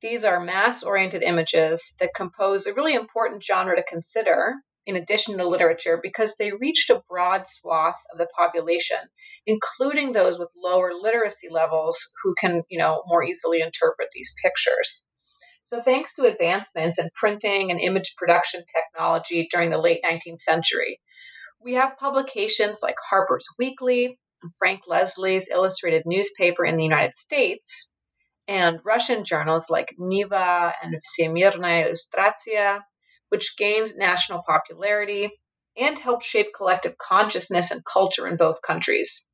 These 0.00 0.24
are 0.24 0.40
mass 0.40 0.82
oriented 0.82 1.22
images 1.22 1.94
that 2.00 2.14
compose 2.14 2.66
a 2.66 2.74
really 2.74 2.94
important 2.94 3.44
genre 3.44 3.76
to 3.76 3.84
consider 3.84 4.54
in 4.84 4.96
addition 4.96 5.38
to 5.38 5.46
literature 5.46 6.00
because 6.02 6.36
they 6.36 6.50
reached 6.50 6.90
a 6.90 7.02
broad 7.08 7.46
swath 7.46 8.00
of 8.12 8.18
the 8.18 8.26
population, 8.36 8.98
including 9.46 10.12
those 10.12 10.38
with 10.38 10.48
lower 10.56 10.92
literacy 10.92 11.48
levels 11.50 12.12
who 12.22 12.34
can, 12.34 12.62
you 12.68 12.78
know, 12.78 13.02
more 13.06 13.22
easily 13.22 13.60
interpret 13.60 14.08
these 14.12 14.34
pictures. 14.42 15.04
So 15.64 15.80
thanks 15.80 16.14
to 16.16 16.24
advancements 16.24 16.98
in 16.98 17.08
printing 17.14 17.70
and 17.70 17.80
image 17.80 18.14
production 18.16 18.64
technology 18.66 19.48
during 19.50 19.70
the 19.70 19.78
late 19.78 20.00
19th 20.04 20.40
century, 20.40 21.00
we 21.60 21.74
have 21.74 21.96
publications 21.96 22.80
like 22.82 22.96
Harper's 23.08 23.46
Weekly, 23.58 24.18
Frank 24.58 24.82
Leslie's 24.86 25.48
illustrated 25.48 26.02
newspaper 26.06 26.64
in 26.64 26.76
the 26.76 26.84
United 26.84 27.14
States, 27.14 27.92
and 28.48 28.80
Russian 28.84 29.24
journals 29.24 29.70
like 29.70 29.94
Niva 29.98 30.72
and 30.82 30.96
Всемирная 30.96 31.88
Ilustratsiya, 31.88 32.80
which 33.28 33.56
gained 33.56 33.94
national 33.96 34.42
popularity 34.42 35.30
and 35.76 35.98
helped 35.98 36.24
shape 36.24 36.52
collective 36.54 36.98
consciousness 36.98 37.70
and 37.70 37.84
culture 37.84 38.26
in 38.26 38.36
both 38.36 38.62
countries. 38.62 39.26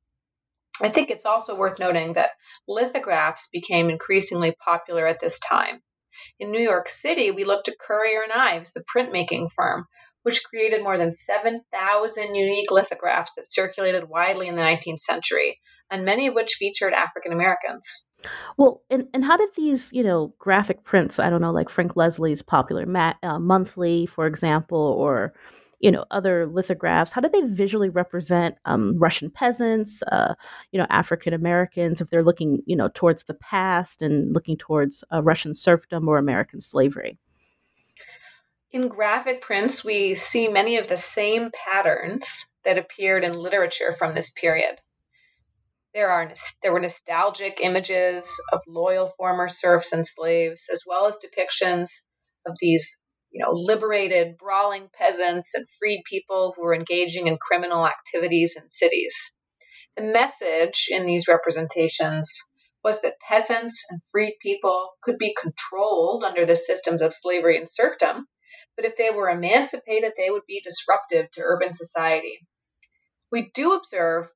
I 0.81 0.89
think 0.89 1.09
it's 1.09 1.25
also 1.25 1.55
worth 1.55 1.79
noting 1.79 2.13
that 2.13 2.31
lithographs 2.67 3.49
became 3.51 3.89
increasingly 3.89 4.55
popular 4.63 5.05
at 5.05 5.19
this 5.19 5.39
time. 5.39 5.81
In 6.39 6.51
New 6.51 6.61
York 6.61 6.87
City, 6.87 7.31
we 7.31 7.43
looked 7.43 7.65
to 7.65 7.75
Currier 7.77 8.23
and 8.23 8.31
Ives, 8.31 8.73
the 8.73 8.83
printmaking 8.83 9.51
firm, 9.51 9.85
which 10.29 10.43
created 10.43 10.83
more 10.83 10.95
than 10.95 11.11
7,000 11.11 12.35
unique 12.35 12.69
lithographs 12.69 13.33
that 13.33 13.49
circulated 13.49 14.07
widely 14.07 14.47
in 14.47 14.55
the 14.55 14.61
19th 14.61 14.99
century, 14.99 15.59
and 15.89 16.05
many 16.05 16.27
of 16.27 16.35
which 16.35 16.53
featured 16.59 16.93
African 16.93 17.33
Americans. 17.33 18.07
Well, 18.55 18.83
and, 18.91 19.07
and 19.11 19.25
how 19.25 19.37
did 19.37 19.49
these, 19.55 19.91
you 19.91 20.03
know, 20.03 20.35
graphic 20.37 20.83
prints, 20.83 21.17
I 21.17 21.31
don't 21.31 21.41
know, 21.41 21.49
like 21.51 21.67
Frank 21.67 21.95
Leslie's 21.95 22.43
popular 22.43 22.85
ma- 22.85 23.15
uh, 23.23 23.39
monthly, 23.39 24.05
for 24.05 24.27
example, 24.27 24.77
or, 24.77 25.33
you 25.79 25.89
know, 25.89 26.05
other 26.11 26.45
lithographs, 26.45 27.11
how 27.11 27.21
did 27.21 27.33
they 27.33 27.41
visually 27.41 27.89
represent 27.89 28.53
um, 28.65 28.99
Russian 28.99 29.31
peasants, 29.31 30.03
uh, 30.11 30.35
you 30.71 30.79
know, 30.79 30.85
African 30.91 31.33
Americans, 31.33 32.01
if 32.01 32.11
they're 32.11 32.23
looking, 32.23 32.61
you 32.67 32.75
know, 32.75 32.91
towards 32.93 33.23
the 33.23 33.33
past 33.33 34.03
and 34.03 34.31
looking 34.31 34.57
towards 34.57 35.03
uh, 35.11 35.23
Russian 35.23 35.55
serfdom 35.55 36.07
or 36.07 36.19
American 36.19 36.61
slavery? 36.61 37.17
In 38.71 38.87
graphic 38.87 39.41
prints, 39.41 39.83
we 39.83 40.13
see 40.13 40.47
many 40.47 40.77
of 40.77 40.87
the 40.87 40.95
same 40.95 41.49
patterns 41.51 42.45
that 42.63 42.77
appeared 42.77 43.23
in 43.23 43.33
literature 43.33 43.93
from 43.93 44.13
this 44.13 44.29
period. 44.29 44.79
There 45.95 46.11
are 46.11 46.31
there 46.61 46.71
were 46.71 46.79
nostalgic 46.79 47.61
images 47.61 48.39
of 48.53 48.61
loyal 48.67 49.07
former 49.17 49.47
serfs 49.47 49.91
and 49.91 50.07
slaves, 50.07 50.67
as 50.71 50.83
well 50.85 51.07
as 51.07 51.17
depictions 51.17 51.89
of 52.45 52.57
these, 52.61 53.01
you 53.31 53.43
know, 53.43 53.53
liberated, 53.53 54.37
brawling 54.37 54.87
peasants 54.93 55.55
and 55.55 55.65
freed 55.79 56.03
people 56.07 56.53
who 56.55 56.61
were 56.61 56.75
engaging 56.75 57.25
in 57.25 57.39
criminal 57.41 57.87
activities 57.87 58.55
in 58.55 58.69
cities. 58.69 59.35
The 59.97 60.03
message 60.03 60.89
in 60.91 61.07
these 61.07 61.27
representations 61.27 62.51
was 62.83 63.01
that 63.01 63.19
peasants 63.19 63.87
and 63.89 63.99
freed 64.11 64.37
people 64.39 64.91
could 65.01 65.17
be 65.17 65.33
controlled 65.33 66.23
under 66.23 66.45
the 66.45 66.55
systems 66.55 67.01
of 67.01 67.15
slavery 67.15 67.57
and 67.57 67.67
serfdom, 67.67 68.27
but 68.75 68.85
if 68.85 68.95
they 68.97 69.09
were 69.09 69.29
emancipated, 69.29 70.13
they 70.15 70.29
would 70.29 70.45
be 70.47 70.61
disruptive 70.61 71.29
to 71.31 71.41
urban 71.41 71.73
society. 71.73 72.39
We 73.31 73.51
do 73.53 73.73
observe 73.73 74.29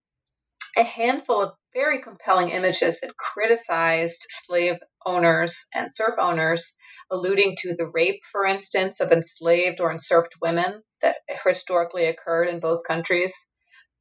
a 0.77 0.83
handful 0.83 1.41
of 1.41 1.53
very 1.73 2.01
compelling 2.01 2.49
images 2.49 2.99
that 2.99 3.17
criticized 3.17 4.25
slave 4.29 4.75
owners 5.05 5.67
and 5.73 5.93
serf 5.93 6.15
owners, 6.19 6.73
alluding 7.11 7.55
to 7.59 7.75
the 7.75 7.87
rape, 7.87 8.21
for 8.31 8.45
instance, 8.45 8.99
of 8.99 9.11
enslaved 9.11 9.79
or 9.81 9.91
enserfed 9.91 10.35
women 10.41 10.81
that 11.01 11.17
historically 11.45 12.05
occurred 12.05 12.47
in 12.47 12.59
both 12.59 12.87
countries. 12.87 13.35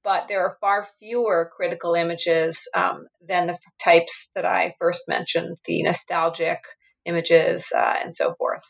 But 0.05 0.29
there 0.29 0.45
are 0.45 0.57
far 0.61 0.87
fewer 0.99 1.51
critical 1.55 1.95
images 1.95 2.69
um, 2.75 3.07
than 3.27 3.47
the 3.47 3.59
types 3.83 4.31
that 4.35 4.45
I 4.45 4.75
first 4.79 5.09
mentioned 5.09 5.59
the 5.65 5.83
nostalgic, 5.83 6.59
images, 7.05 7.73
uh, 7.75 7.95
and 8.03 8.15
so 8.15 8.35
forth. 8.35 8.62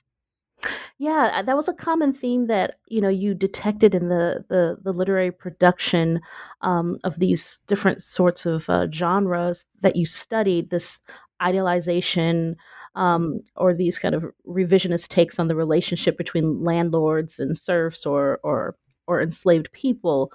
Yeah, 0.98 1.30
uh, 1.34 1.42
that 1.42 1.56
was 1.56 1.68
a 1.68 1.74
common 1.74 2.12
theme 2.12 2.46
that 2.46 2.78
you 2.88 3.00
know 3.00 3.08
you 3.08 3.34
detected 3.34 3.94
in 3.94 4.08
the 4.08 4.44
the, 4.48 4.78
the 4.82 4.92
literary 4.92 5.30
production 5.32 6.20
um, 6.60 6.98
of 7.04 7.18
these 7.18 7.60
different 7.66 8.02
sorts 8.02 8.46
of 8.46 8.68
uh, 8.70 8.86
genres 8.90 9.64
that 9.80 9.96
you 9.96 10.06
studied. 10.06 10.70
This 10.70 11.00
idealization 11.40 12.56
um, 12.94 13.40
or 13.56 13.74
these 13.74 13.98
kind 13.98 14.14
of 14.14 14.24
revisionist 14.46 15.08
takes 15.08 15.38
on 15.38 15.48
the 15.48 15.56
relationship 15.56 16.16
between 16.16 16.62
landlords 16.62 17.40
and 17.40 17.56
serfs 17.56 18.06
or 18.06 18.38
or 18.42 18.76
or 19.06 19.20
enslaved 19.20 19.72
people. 19.72 20.32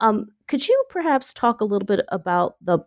Um, 0.00 0.26
could 0.48 0.66
you 0.66 0.84
perhaps 0.90 1.32
talk 1.32 1.60
a 1.60 1.64
little 1.64 1.86
bit 1.86 2.04
about 2.08 2.56
the 2.60 2.78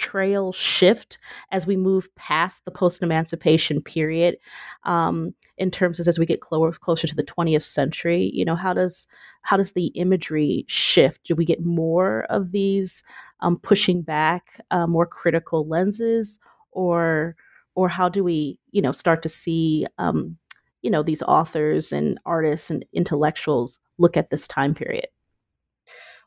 trail 0.00 0.52
shift 0.52 1.18
as 1.50 1.66
we 1.66 1.76
move 1.76 2.14
past 2.14 2.64
the 2.64 2.70
post 2.70 3.02
emancipation 3.02 3.82
period 3.82 4.36
um, 4.84 5.34
in 5.58 5.70
terms 5.70 6.00
of 6.00 6.08
as 6.08 6.18
we 6.18 6.26
get 6.26 6.40
clo- 6.40 6.72
closer 6.72 7.06
to 7.06 7.14
the 7.14 7.24
20th 7.24 7.62
century 7.62 8.30
you 8.32 8.44
know 8.44 8.56
how 8.56 8.72
does 8.72 9.06
how 9.42 9.56
does 9.56 9.72
the 9.72 9.86
imagery 9.88 10.64
shift? 10.68 11.24
Do 11.24 11.34
we 11.34 11.44
get 11.44 11.64
more 11.64 12.24
of 12.30 12.52
these 12.52 13.02
um, 13.40 13.58
pushing 13.58 14.02
back 14.02 14.60
uh, 14.70 14.86
more 14.86 15.06
critical 15.06 15.66
lenses? 15.66 16.38
Or 16.72 17.36
or 17.74 17.88
how 17.88 18.08
do 18.08 18.22
we 18.22 18.58
you 18.70 18.82
know 18.82 18.92
start 18.92 19.22
to 19.22 19.28
see 19.28 19.86
um, 19.98 20.36
you 20.82 20.90
know 20.90 21.02
these 21.02 21.22
authors 21.22 21.92
and 21.92 22.18
artists 22.26 22.70
and 22.70 22.84
intellectuals 22.92 23.78
look 23.98 24.16
at 24.16 24.30
this 24.30 24.46
time 24.46 24.74
period 24.74 25.06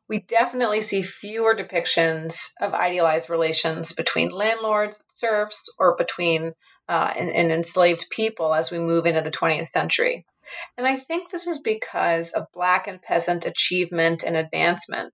we 0.09 0.19
definitely 0.19 0.81
see 0.81 1.01
fewer 1.01 1.55
depictions 1.55 2.51
of 2.59 2.73
idealized 2.73 3.29
relations 3.29 3.93
between 3.93 4.29
landlords, 4.29 5.01
serfs, 5.13 5.69
or 5.79 5.95
between 5.95 6.53
uh, 6.89 7.13
and, 7.17 7.29
and 7.29 7.51
enslaved 7.51 8.09
people 8.09 8.53
as 8.53 8.69
we 8.69 8.79
move 8.79 9.05
into 9.05 9.21
the 9.21 9.31
20th 9.31 9.69
century. 9.69 10.25
And 10.77 10.85
I 10.85 10.97
think 10.97 11.29
this 11.29 11.47
is 11.47 11.59
because 11.59 12.33
of 12.33 12.51
Black 12.53 12.87
and 12.87 13.01
peasant 13.01 13.45
achievement 13.45 14.23
and 14.23 14.35
advancement. 14.35 15.13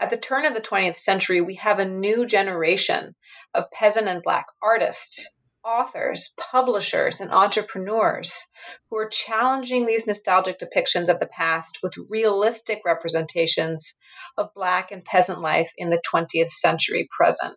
At 0.00 0.10
the 0.10 0.16
turn 0.16 0.46
of 0.46 0.54
the 0.54 0.60
20th 0.60 0.96
century, 0.96 1.40
we 1.40 1.56
have 1.56 1.80
a 1.80 1.84
new 1.84 2.24
generation 2.24 3.16
of 3.52 3.70
peasant 3.72 4.06
and 4.06 4.22
Black 4.22 4.46
artists 4.62 5.36
authors, 5.64 6.32
publishers, 6.36 7.20
and 7.20 7.30
entrepreneurs 7.30 8.46
who 8.88 8.98
are 8.98 9.08
challenging 9.08 9.86
these 9.86 10.06
nostalgic 10.06 10.58
depictions 10.58 11.08
of 11.08 11.20
the 11.20 11.26
past 11.26 11.78
with 11.82 11.96
realistic 12.08 12.82
representations 12.84 13.98
of 14.36 14.54
Black 14.54 14.90
and 14.90 15.04
peasant 15.04 15.40
life 15.40 15.72
in 15.76 15.90
the 15.90 16.02
20th 16.12 16.50
century 16.50 17.08
present. 17.10 17.56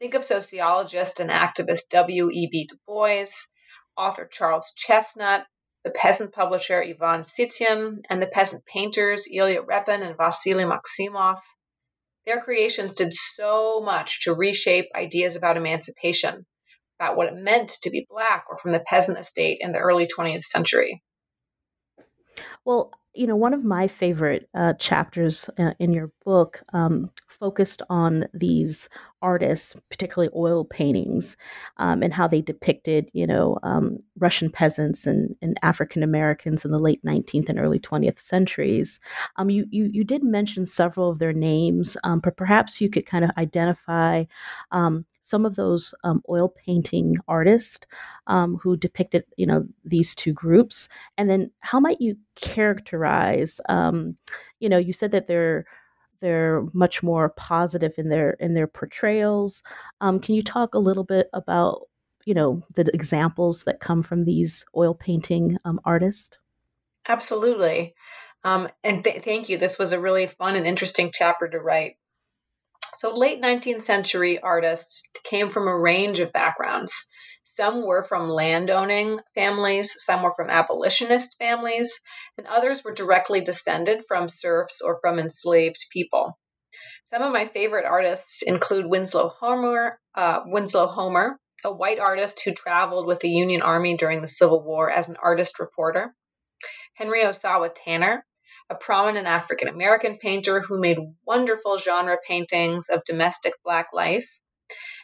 Think 0.00 0.14
of 0.14 0.24
sociologist 0.24 1.20
and 1.20 1.30
activist 1.30 1.90
W.E.B. 1.90 2.66
Du 2.68 2.76
Bois, 2.86 3.26
author 3.96 4.26
Charles 4.26 4.72
Chesnutt, 4.76 5.44
the 5.84 5.90
peasant 5.90 6.32
publisher 6.32 6.82
Ivan 6.82 7.22
Sytin, 7.22 8.02
and 8.10 8.20
the 8.20 8.26
peasant 8.26 8.64
painters 8.66 9.28
Ilya 9.32 9.62
Repin 9.62 10.02
and 10.02 10.16
Vasily 10.16 10.64
Maximov. 10.64 11.38
Their 12.26 12.40
creations 12.40 12.96
did 12.96 13.14
so 13.14 13.80
much 13.80 14.24
to 14.24 14.34
reshape 14.34 14.90
ideas 14.94 15.36
about 15.36 15.56
emancipation, 15.56 16.44
about 17.00 17.16
what 17.16 17.28
it 17.28 17.34
meant 17.34 17.70
to 17.82 17.90
be 17.90 18.06
black 18.08 18.44
or 18.50 18.56
from 18.56 18.72
the 18.72 18.80
peasant 18.80 19.18
estate 19.18 19.58
in 19.60 19.72
the 19.72 19.78
early 19.78 20.06
20th 20.06 20.44
century. 20.44 21.02
Well, 22.64 22.92
you 23.14 23.26
know, 23.26 23.34
one 23.34 23.54
of 23.54 23.64
my 23.64 23.88
favorite 23.88 24.48
uh, 24.54 24.74
chapters 24.74 25.50
uh, 25.58 25.72
in 25.80 25.92
your 25.92 26.12
book 26.24 26.62
um, 26.72 27.10
focused 27.26 27.82
on 27.90 28.26
these 28.32 28.88
artists, 29.20 29.74
particularly 29.90 30.30
oil 30.36 30.64
paintings, 30.64 31.36
um, 31.78 32.02
and 32.02 32.14
how 32.14 32.28
they 32.28 32.40
depicted, 32.40 33.10
you 33.12 33.26
know, 33.26 33.58
um, 33.64 33.98
Russian 34.18 34.48
peasants 34.48 35.08
and, 35.08 35.34
and 35.42 35.58
African 35.62 36.04
Americans 36.04 36.64
in 36.64 36.70
the 36.70 36.78
late 36.78 37.04
19th 37.04 37.48
and 37.48 37.58
early 37.58 37.80
20th 37.80 38.20
centuries. 38.20 39.00
Um, 39.36 39.50
you, 39.50 39.66
you, 39.70 39.90
you 39.92 40.04
did 40.04 40.22
mention 40.22 40.64
several 40.64 41.10
of 41.10 41.18
their 41.18 41.32
names, 41.32 41.96
um, 42.04 42.20
but 42.20 42.36
perhaps 42.36 42.80
you 42.80 42.88
could 42.88 43.06
kind 43.06 43.24
of 43.24 43.32
identify 43.36 44.24
um, 44.70 45.04
some 45.20 45.44
of 45.44 45.56
those 45.56 45.94
um, 46.04 46.22
oil 46.28 46.48
painting 46.48 47.16
artists 47.28 47.86
um, 48.26 48.56
who 48.62 48.76
depicted, 48.76 49.24
you 49.36 49.46
know, 49.46 49.66
these 49.84 50.14
two 50.14 50.32
groups, 50.32 50.88
and 51.16 51.28
then 51.28 51.50
how 51.60 51.80
might 51.80 52.00
you 52.00 52.16
characterize? 52.36 53.60
Um, 53.68 54.16
you 54.58 54.68
know, 54.68 54.78
you 54.78 54.92
said 54.92 55.12
that 55.12 55.26
they're 55.26 55.66
they're 56.20 56.66
much 56.72 57.02
more 57.02 57.30
positive 57.30 57.94
in 57.98 58.08
their 58.08 58.32
in 58.32 58.54
their 58.54 58.66
portrayals. 58.66 59.62
Um, 60.00 60.20
can 60.20 60.34
you 60.34 60.42
talk 60.42 60.74
a 60.74 60.78
little 60.78 61.04
bit 61.04 61.28
about 61.32 61.88
you 62.24 62.34
know 62.34 62.62
the 62.74 62.88
examples 62.94 63.64
that 63.64 63.80
come 63.80 64.02
from 64.02 64.24
these 64.24 64.64
oil 64.76 64.94
painting 64.94 65.58
um, 65.64 65.80
artists? 65.84 66.38
Absolutely. 67.08 67.94
Um, 68.44 68.68
and 68.82 69.04
th- 69.04 69.22
thank 69.22 69.48
you. 69.48 69.58
This 69.58 69.78
was 69.78 69.92
a 69.92 70.00
really 70.00 70.26
fun 70.26 70.56
and 70.56 70.66
interesting 70.66 71.10
chapter 71.12 71.48
to 71.48 71.58
write. 71.58 71.96
So, 73.00 73.14
late 73.14 73.40
19th 73.40 73.84
century 73.84 74.40
artists 74.40 75.08
came 75.24 75.48
from 75.48 75.68
a 75.68 75.78
range 75.78 76.20
of 76.20 76.34
backgrounds. 76.34 77.08
Some 77.44 77.86
were 77.86 78.02
from 78.02 78.28
landowning 78.28 79.20
families, 79.34 79.94
some 80.04 80.22
were 80.22 80.34
from 80.34 80.50
abolitionist 80.50 81.38
families, 81.38 82.02
and 82.36 82.46
others 82.46 82.84
were 82.84 82.92
directly 82.92 83.40
descended 83.40 84.04
from 84.06 84.28
serfs 84.28 84.82
or 84.82 84.98
from 85.00 85.18
enslaved 85.18 85.86
people. 85.90 86.38
Some 87.06 87.22
of 87.22 87.32
my 87.32 87.46
favorite 87.46 87.86
artists 87.86 88.42
include 88.42 88.84
Winslow 88.84 89.30
Homer, 89.30 89.98
uh, 90.14 90.40
Winslow 90.44 90.88
Homer, 90.88 91.40
a 91.64 91.72
white 91.72 92.00
artist 92.00 92.44
who 92.44 92.52
traveled 92.52 93.06
with 93.06 93.20
the 93.20 93.30
Union 93.30 93.62
Army 93.62 93.96
during 93.96 94.20
the 94.20 94.26
Civil 94.26 94.62
War 94.62 94.90
as 94.90 95.08
an 95.08 95.16
artist 95.16 95.58
reporter. 95.58 96.14
Henry 96.96 97.22
Ossawa 97.24 97.70
Tanner, 97.74 98.26
a 98.70 98.76
prominent 98.76 99.26
African 99.26 99.66
American 99.66 100.18
painter 100.18 100.60
who 100.60 100.78
made 100.80 100.98
wonderful 101.26 101.76
genre 101.76 102.16
paintings 102.26 102.88
of 102.88 103.02
domestic 103.04 103.54
black 103.64 103.88
life, 103.92 104.28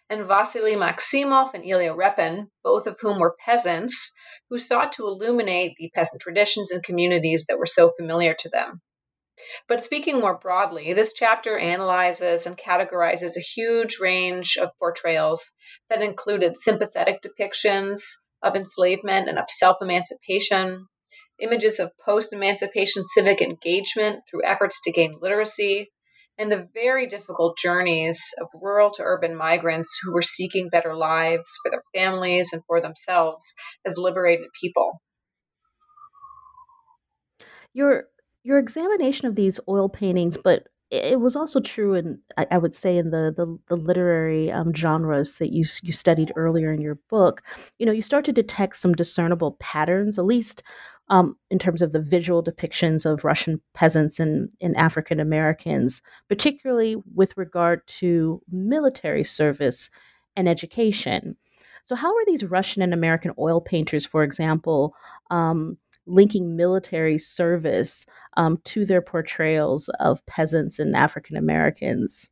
and 0.08 0.24
Vasily 0.24 0.76
Maximov 0.76 1.52
and 1.52 1.64
Ilya 1.64 1.92
Repin, 1.94 2.48
both 2.62 2.86
of 2.86 2.98
whom 3.00 3.18
were 3.18 3.36
peasants 3.44 4.14
who 4.48 4.58
sought 4.58 4.92
to 4.92 5.08
illuminate 5.08 5.74
the 5.76 5.90
peasant 5.92 6.22
traditions 6.22 6.70
and 6.70 6.82
communities 6.82 7.46
that 7.48 7.58
were 7.58 7.66
so 7.66 7.90
familiar 7.90 8.34
to 8.34 8.48
them. 8.48 8.80
But 9.68 9.84
speaking 9.84 10.20
more 10.20 10.38
broadly, 10.38 10.92
this 10.92 11.12
chapter 11.12 11.58
analyzes 11.58 12.46
and 12.46 12.56
categorizes 12.56 13.36
a 13.36 13.40
huge 13.40 13.98
range 13.98 14.56
of 14.56 14.70
portrayals 14.78 15.50
that 15.90 16.02
included 16.02 16.56
sympathetic 16.56 17.20
depictions 17.20 18.16
of 18.42 18.56
enslavement 18.56 19.28
and 19.28 19.38
of 19.38 19.50
self 19.50 19.78
emancipation, 19.82 20.86
images 21.40 21.80
of 21.80 21.90
post 22.04 22.32
emancipation 22.32 23.04
civic 23.04 23.40
engagement 23.40 24.20
through 24.28 24.44
efforts 24.44 24.82
to 24.82 24.92
gain 24.92 25.18
literacy, 25.20 25.90
and 26.38 26.50
the 26.50 26.68
very 26.74 27.06
difficult 27.06 27.56
journeys 27.58 28.34
of 28.40 28.48
rural 28.60 28.90
to 28.90 29.02
urban 29.02 29.34
migrants 29.34 29.98
who 30.02 30.12
were 30.12 30.22
seeking 30.22 30.68
better 30.68 30.94
lives 30.94 31.58
for 31.62 31.70
their 31.70 31.82
families 31.94 32.52
and 32.52 32.62
for 32.66 32.80
themselves 32.80 33.54
as 33.86 33.96
liberated 33.98 34.48
people. 34.60 35.00
Your 37.72 38.04
your 38.42 38.58
examination 38.58 39.26
of 39.26 39.34
these 39.34 39.58
oil 39.68 39.88
paintings, 39.88 40.36
but 40.36 40.68
it 40.90 41.20
was 41.20 41.34
also 41.34 41.58
true 41.60 41.94
in 41.94 42.20
I, 42.36 42.58
would 42.58 42.74
say 42.74 42.96
in 42.96 43.10
the 43.10 43.34
the, 43.36 43.58
the 43.68 43.76
literary 43.76 44.52
um, 44.52 44.72
genres 44.72 45.38
that 45.38 45.52
you 45.52 45.64
you 45.82 45.92
studied 45.92 46.32
earlier 46.36 46.72
in 46.72 46.80
your 46.80 46.94
book. 47.10 47.42
You 47.78 47.86
know, 47.86 47.92
you 47.92 48.02
start 48.02 48.24
to 48.26 48.32
detect 48.32 48.76
some 48.76 48.94
discernible 48.94 49.56
patterns, 49.58 50.18
at 50.18 50.24
least 50.24 50.62
um, 51.08 51.36
in 51.50 51.58
terms 51.58 51.82
of 51.82 51.92
the 51.92 52.00
visual 52.00 52.42
depictions 52.42 53.06
of 53.06 53.24
Russian 53.24 53.60
peasants 53.74 54.18
and, 54.18 54.48
and 54.60 54.76
African 54.76 55.20
Americans, 55.20 56.02
particularly 56.28 56.96
with 57.14 57.36
regard 57.36 57.86
to 57.86 58.42
military 58.50 59.24
service 59.24 59.90
and 60.36 60.48
education. 60.48 61.36
So, 61.84 61.94
how 61.94 62.08
are 62.08 62.26
these 62.26 62.44
Russian 62.44 62.82
and 62.82 62.92
American 62.92 63.32
oil 63.38 63.60
painters, 63.60 64.04
for 64.04 64.24
example, 64.24 64.94
um, 65.30 65.78
linking 66.06 66.56
military 66.56 67.18
service 67.18 68.06
um, 68.36 68.58
to 68.64 68.84
their 68.84 69.02
portrayals 69.02 69.88
of 70.00 70.24
peasants 70.26 70.78
and 70.78 70.96
African 70.96 71.36
Americans? 71.36 72.28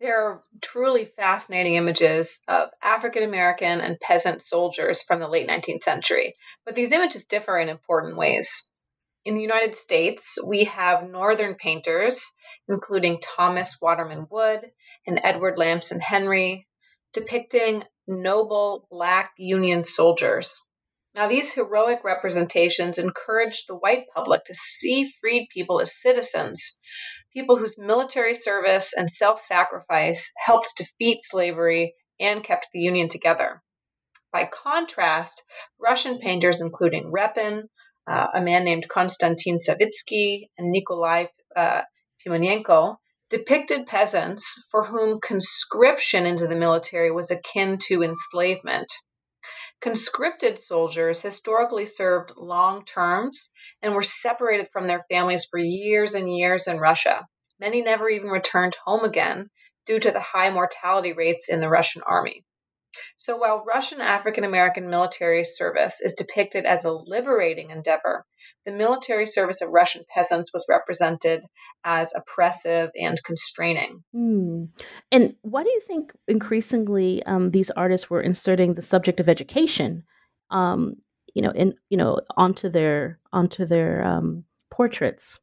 There 0.00 0.22
are 0.24 0.42
truly 0.62 1.04
fascinating 1.04 1.74
images 1.74 2.40
of 2.48 2.70
African 2.82 3.22
American 3.22 3.82
and 3.82 4.00
peasant 4.00 4.40
soldiers 4.40 5.02
from 5.02 5.20
the 5.20 5.28
late 5.28 5.46
19th 5.46 5.82
century, 5.82 6.36
but 6.64 6.74
these 6.74 6.92
images 6.92 7.26
differ 7.26 7.58
in 7.58 7.68
important 7.68 8.16
ways. 8.16 8.66
In 9.26 9.34
the 9.34 9.42
United 9.42 9.76
States, 9.76 10.42
we 10.42 10.64
have 10.64 11.06
Northern 11.06 11.54
painters, 11.54 12.24
including 12.66 13.20
Thomas 13.20 13.76
Waterman 13.82 14.26
Wood 14.30 14.72
and 15.06 15.20
Edward 15.22 15.58
Lamson 15.58 16.00
Henry, 16.00 16.66
depicting 17.12 17.84
noble 18.06 18.88
Black 18.90 19.32
Union 19.36 19.84
soldiers. 19.84 20.62
Now, 21.14 21.28
these 21.28 21.52
heroic 21.52 22.04
representations 22.04 22.96
encouraged 22.96 23.68
the 23.68 23.76
white 23.76 24.06
public 24.14 24.44
to 24.44 24.54
see 24.54 25.04
freed 25.20 25.48
people 25.52 25.82
as 25.82 26.00
citizens 26.00 26.80
people 27.32 27.56
whose 27.56 27.78
military 27.78 28.34
service 28.34 28.94
and 28.94 29.08
self 29.08 29.40
sacrifice 29.40 30.32
helped 30.36 30.76
defeat 30.76 31.20
slavery 31.22 31.94
and 32.18 32.44
kept 32.44 32.68
the 32.72 32.80
Union 32.80 33.08
together. 33.08 33.62
By 34.32 34.44
contrast, 34.44 35.42
Russian 35.78 36.18
painters, 36.18 36.60
including 36.60 37.10
Repin, 37.12 37.68
uh, 38.06 38.28
a 38.34 38.40
man 38.40 38.64
named 38.64 38.88
Konstantin 38.88 39.58
Savitsky, 39.58 40.48
and 40.56 40.70
Nikolai 40.70 41.26
uh, 41.56 41.82
depicted 43.30 43.86
peasants 43.86 44.64
for 44.70 44.84
whom 44.84 45.20
conscription 45.20 46.26
into 46.26 46.46
the 46.46 46.56
military 46.56 47.10
was 47.10 47.30
akin 47.30 47.78
to 47.78 48.02
enslavement. 48.02 48.92
Conscripted 49.80 50.58
soldiers 50.58 51.22
historically 51.22 51.86
served 51.86 52.32
long 52.36 52.84
terms 52.84 53.50
and 53.80 53.94
were 53.94 54.02
separated 54.02 54.68
from 54.72 54.86
their 54.86 55.02
families 55.10 55.46
for 55.50 55.58
years 55.58 56.14
and 56.14 56.30
years 56.30 56.66
in 56.66 56.78
Russia. 56.78 57.26
Many 57.58 57.80
never 57.80 58.08
even 58.08 58.28
returned 58.28 58.76
home 58.84 59.04
again 59.04 59.48
due 59.86 59.98
to 59.98 60.10
the 60.10 60.20
high 60.20 60.50
mortality 60.50 61.14
rates 61.14 61.48
in 61.48 61.60
the 61.60 61.68
Russian 61.68 62.02
army. 62.02 62.44
So 63.16 63.36
while 63.36 63.64
Russian 63.66 64.00
African 64.00 64.44
American 64.44 64.90
military 64.90 65.44
service 65.44 66.00
is 66.00 66.14
depicted 66.14 66.64
as 66.64 66.84
a 66.84 66.92
liberating 66.92 67.70
endeavor, 67.70 68.24
the 68.64 68.72
military 68.72 69.26
service 69.26 69.62
of 69.62 69.70
Russian 69.70 70.04
peasants 70.08 70.52
was 70.52 70.66
represented 70.68 71.44
as 71.84 72.12
oppressive 72.14 72.90
and 72.94 73.22
constraining. 73.22 74.02
Hmm. 74.12 74.64
And 75.10 75.36
why 75.42 75.62
do 75.62 75.70
you 75.70 75.80
think 75.80 76.12
increasingly 76.28 77.22
um, 77.24 77.50
these 77.50 77.70
artists 77.70 78.10
were 78.10 78.20
inserting 78.20 78.74
the 78.74 78.82
subject 78.82 79.20
of 79.20 79.28
education, 79.28 80.04
um, 80.50 80.96
you 81.34 81.42
know, 81.42 81.50
in 81.50 81.74
you 81.88 81.96
know 81.96 82.20
onto 82.36 82.68
their 82.68 83.18
onto 83.32 83.66
their 83.66 84.04
um, 84.04 84.44
portraits? 84.70 85.38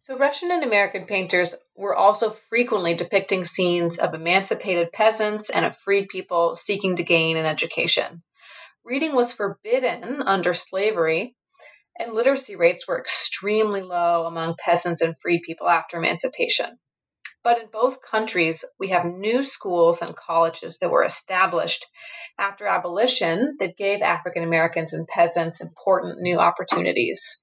So, 0.00 0.16
Russian 0.16 0.50
and 0.52 0.62
American 0.62 1.06
painters 1.06 1.54
were 1.74 1.96
also 1.96 2.30
frequently 2.30 2.94
depicting 2.94 3.44
scenes 3.44 3.98
of 3.98 4.14
emancipated 4.14 4.92
peasants 4.92 5.50
and 5.50 5.64
of 5.64 5.76
freed 5.78 6.08
people 6.08 6.54
seeking 6.54 6.96
to 6.96 7.02
gain 7.02 7.36
an 7.36 7.46
education. 7.46 8.22
Reading 8.84 9.14
was 9.14 9.32
forbidden 9.32 10.22
under 10.22 10.54
slavery, 10.54 11.34
and 11.98 12.12
literacy 12.12 12.54
rates 12.54 12.86
were 12.86 13.00
extremely 13.00 13.82
low 13.82 14.26
among 14.26 14.54
peasants 14.58 15.02
and 15.02 15.18
freed 15.18 15.42
people 15.42 15.68
after 15.68 15.96
emancipation. 15.96 16.78
But 17.42 17.58
in 17.60 17.68
both 17.72 18.02
countries, 18.02 18.64
we 18.78 18.88
have 18.88 19.04
new 19.04 19.42
schools 19.42 20.02
and 20.02 20.14
colleges 20.14 20.78
that 20.78 20.90
were 20.90 21.04
established 21.04 21.86
after 22.38 22.66
abolition 22.66 23.56
that 23.58 23.76
gave 23.76 24.02
African 24.02 24.42
Americans 24.42 24.92
and 24.92 25.08
peasants 25.08 25.60
important 25.60 26.20
new 26.20 26.38
opportunities 26.38 27.42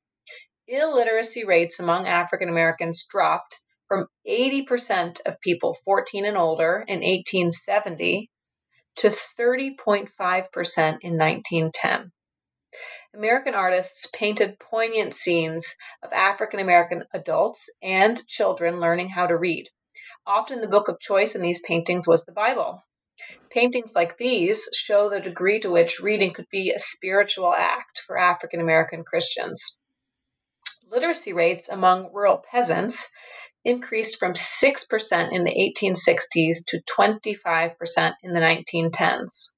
illiteracy 0.67 1.45
rates 1.45 1.79
among 1.79 2.07
African 2.07 2.49
Americans 2.49 3.05
dropped 3.09 3.59
from 3.87 4.07
80% 4.27 5.21
of 5.25 5.39
people 5.41 5.77
14 5.85 6.25
and 6.25 6.37
older 6.37 6.83
in 6.87 6.99
1870 6.99 8.29
to 8.97 9.07
30.5% 9.07 10.07
in 11.01 11.17
1910. 11.17 12.11
American 13.13 13.53
artists 13.53 14.07
painted 14.07 14.57
poignant 14.57 15.13
scenes 15.13 15.75
of 16.01 16.11
African 16.13 16.59
American 16.59 17.03
adults 17.13 17.69
and 17.83 18.25
children 18.25 18.79
learning 18.79 19.09
how 19.09 19.27
to 19.27 19.37
read. 19.37 19.69
Often 20.25 20.61
the 20.61 20.67
book 20.67 20.87
of 20.87 20.99
choice 20.99 21.35
in 21.35 21.41
these 21.41 21.61
paintings 21.61 22.07
was 22.07 22.25
the 22.25 22.31
Bible. 22.31 22.81
Paintings 23.51 23.93
like 23.93 24.17
these 24.17 24.69
show 24.73 25.09
the 25.09 25.19
degree 25.19 25.59
to 25.59 25.69
which 25.69 25.99
reading 25.99 26.33
could 26.33 26.49
be 26.49 26.71
a 26.71 26.79
spiritual 26.79 27.53
act 27.53 27.99
for 28.07 28.17
African 28.17 28.59
American 28.59 29.03
Christians 29.03 29.82
literacy 30.93 31.33
rates 31.33 31.69
among 31.69 32.13
rural 32.13 32.43
peasants 32.51 33.11
increased 33.65 34.19
from 34.19 34.33
6% 34.33 35.31
in 35.31 35.43
the 35.43 35.73
1860s 35.81 36.65
to 36.67 36.81
25% 36.97 38.13
in 38.21 38.33
the 38.33 38.39
1910s. 38.39 39.53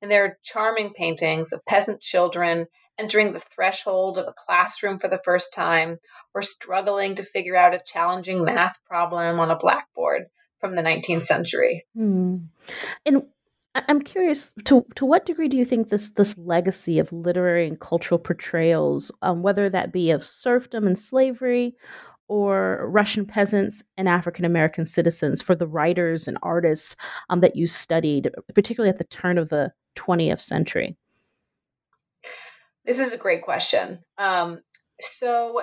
And 0.00 0.10
there 0.10 0.24
are 0.24 0.38
charming 0.44 0.92
paintings 0.94 1.52
of 1.52 1.64
peasant 1.66 2.00
children 2.00 2.66
entering 2.98 3.32
the 3.32 3.40
threshold 3.40 4.18
of 4.18 4.26
a 4.26 4.34
classroom 4.46 4.98
for 4.98 5.08
the 5.08 5.20
first 5.24 5.54
time 5.54 5.98
or 6.34 6.42
struggling 6.42 7.16
to 7.16 7.22
figure 7.22 7.56
out 7.56 7.74
a 7.74 7.80
challenging 7.84 8.44
math 8.44 8.76
problem 8.86 9.40
on 9.40 9.50
a 9.50 9.58
blackboard 9.58 10.24
from 10.60 10.74
the 10.74 10.82
19th 10.82 11.22
century. 11.22 11.84
Hmm. 11.94 12.36
And 13.06 13.24
I'm 13.86 14.00
curious 14.00 14.54
to 14.64 14.84
to 14.96 15.04
what 15.04 15.26
degree 15.26 15.48
do 15.48 15.56
you 15.56 15.64
think 15.64 15.88
this 15.88 16.10
this 16.10 16.36
legacy 16.38 16.98
of 16.98 17.12
literary 17.12 17.66
and 17.66 17.78
cultural 17.78 18.18
portrayals, 18.18 19.10
um, 19.22 19.42
whether 19.42 19.68
that 19.68 19.92
be 19.92 20.10
of 20.10 20.24
serfdom 20.24 20.86
and 20.86 20.98
slavery, 20.98 21.76
or 22.28 22.88
Russian 22.90 23.26
peasants 23.26 23.82
and 23.96 24.08
African 24.08 24.44
American 24.44 24.86
citizens, 24.86 25.42
for 25.42 25.54
the 25.54 25.66
writers 25.66 26.28
and 26.28 26.38
artists 26.42 26.96
um, 27.30 27.40
that 27.40 27.56
you 27.56 27.66
studied, 27.66 28.30
particularly 28.54 28.90
at 28.90 28.98
the 28.98 29.04
turn 29.04 29.38
of 29.38 29.48
the 29.48 29.72
20th 29.96 30.40
century? 30.40 30.96
This 32.84 33.00
is 33.00 33.12
a 33.12 33.18
great 33.18 33.42
question. 33.42 34.00
Um, 34.16 34.60
so, 35.00 35.62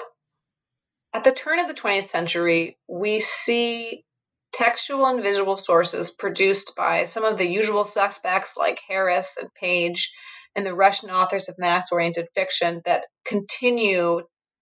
at 1.14 1.24
the 1.24 1.32
turn 1.32 1.60
of 1.60 1.68
the 1.68 1.74
20th 1.74 2.08
century, 2.08 2.78
we 2.88 3.20
see 3.20 4.06
textual 4.56 5.06
and 5.06 5.22
visual 5.22 5.58
sources 5.58 6.12
produced 6.12 6.76
by 6.76 7.04
some 7.04 7.26
of 7.26 7.38
the 7.38 7.46
usual 7.46 7.84
suspects 7.84 8.56
like 8.58 8.82
Harris 8.88 9.38
and 9.40 9.54
Page 9.54 10.14
and 10.56 10.66
the 10.66 10.74
Russian 10.74 11.10
authors 11.10 11.50
of 11.50 11.60
mass 11.60 11.92
oriented 11.92 12.28
fiction 12.34 12.82
that 12.86 13.06
continue 13.26 14.22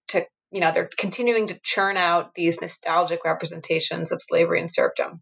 to, 0.10 0.25
you 0.51 0.62
know, 0.62 0.71
they're 0.71 0.89
continuing 0.97 1.47
to 1.47 1.60
churn 1.63 1.95
out 1.95 2.34
these 2.34 2.60
nostalgic 2.60 3.23
representations 3.23 4.12
of 4.12 4.21
slavery 4.21 4.60
and 4.60 4.71
serfdom. 4.71 5.21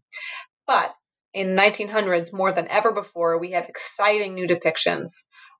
But 0.66 0.94
in 1.34 1.54
the 1.54 1.60
1900s, 1.60 2.32
more 2.32 2.52
than 2.52 2.68
ever 2.68 2.92
before, 2.92 3.38
we 3.38 3.52
have 3.52 3.68
exciting 3.68 4.34
new 4.34 4.46
depictions 4.46 5.10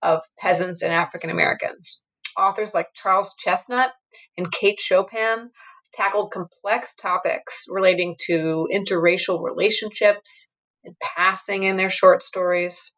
of 0.01 0.23
peasants 0.39 0.83
and 0.83 0.93
African 0.93 1.29
Americans. 1.29 2.07
Authors 2.39 2.73
like 2.73 2.89
Charles 2.95 3.35
Chesnutt 3.45 3.91
and 4.39 4.51
Kate 4.51 4.81
Chopin 4.81 5.51
tackled 5.93 6.31
complex 6.31 6.95
topics 6.95 7.67
relating 7.69 8.17
to 8.27 8.69
interracial 8.73 9.43
relationships 9.43 10.53
and 10.85 10.99
passing 11.01 11.63
in 11.63 11.77
their 11.77 11.91
short 11.91 12.23
stories. 12.23 12.97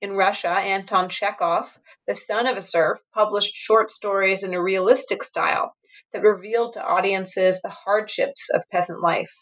In 0.00 0.12
Russia, 0.12 0.50
Anton 0.50 1.08
Chekhov, 1.08 1.76
the 2.06 2.14
son 2.14 2.46
of 2.46 2.56
a 2.56 2.62
serf, 2.62 2.98
published 3.12 3.54
short 3.54 3.90
stories 3.90 4.44
in 4.44 4.54
a 4.54 4.62
realistic 4.62 5.22
style 5.22 5.74
that 6.12 6.22
revealed 6.22 6.74
to 6.74 6.84
audiences 6.84 7.60
the 7.60 7.70
hardships 7.70 8.50
of 8.50 8.64
peasant 8.70 9.00
life. 9.00 9.34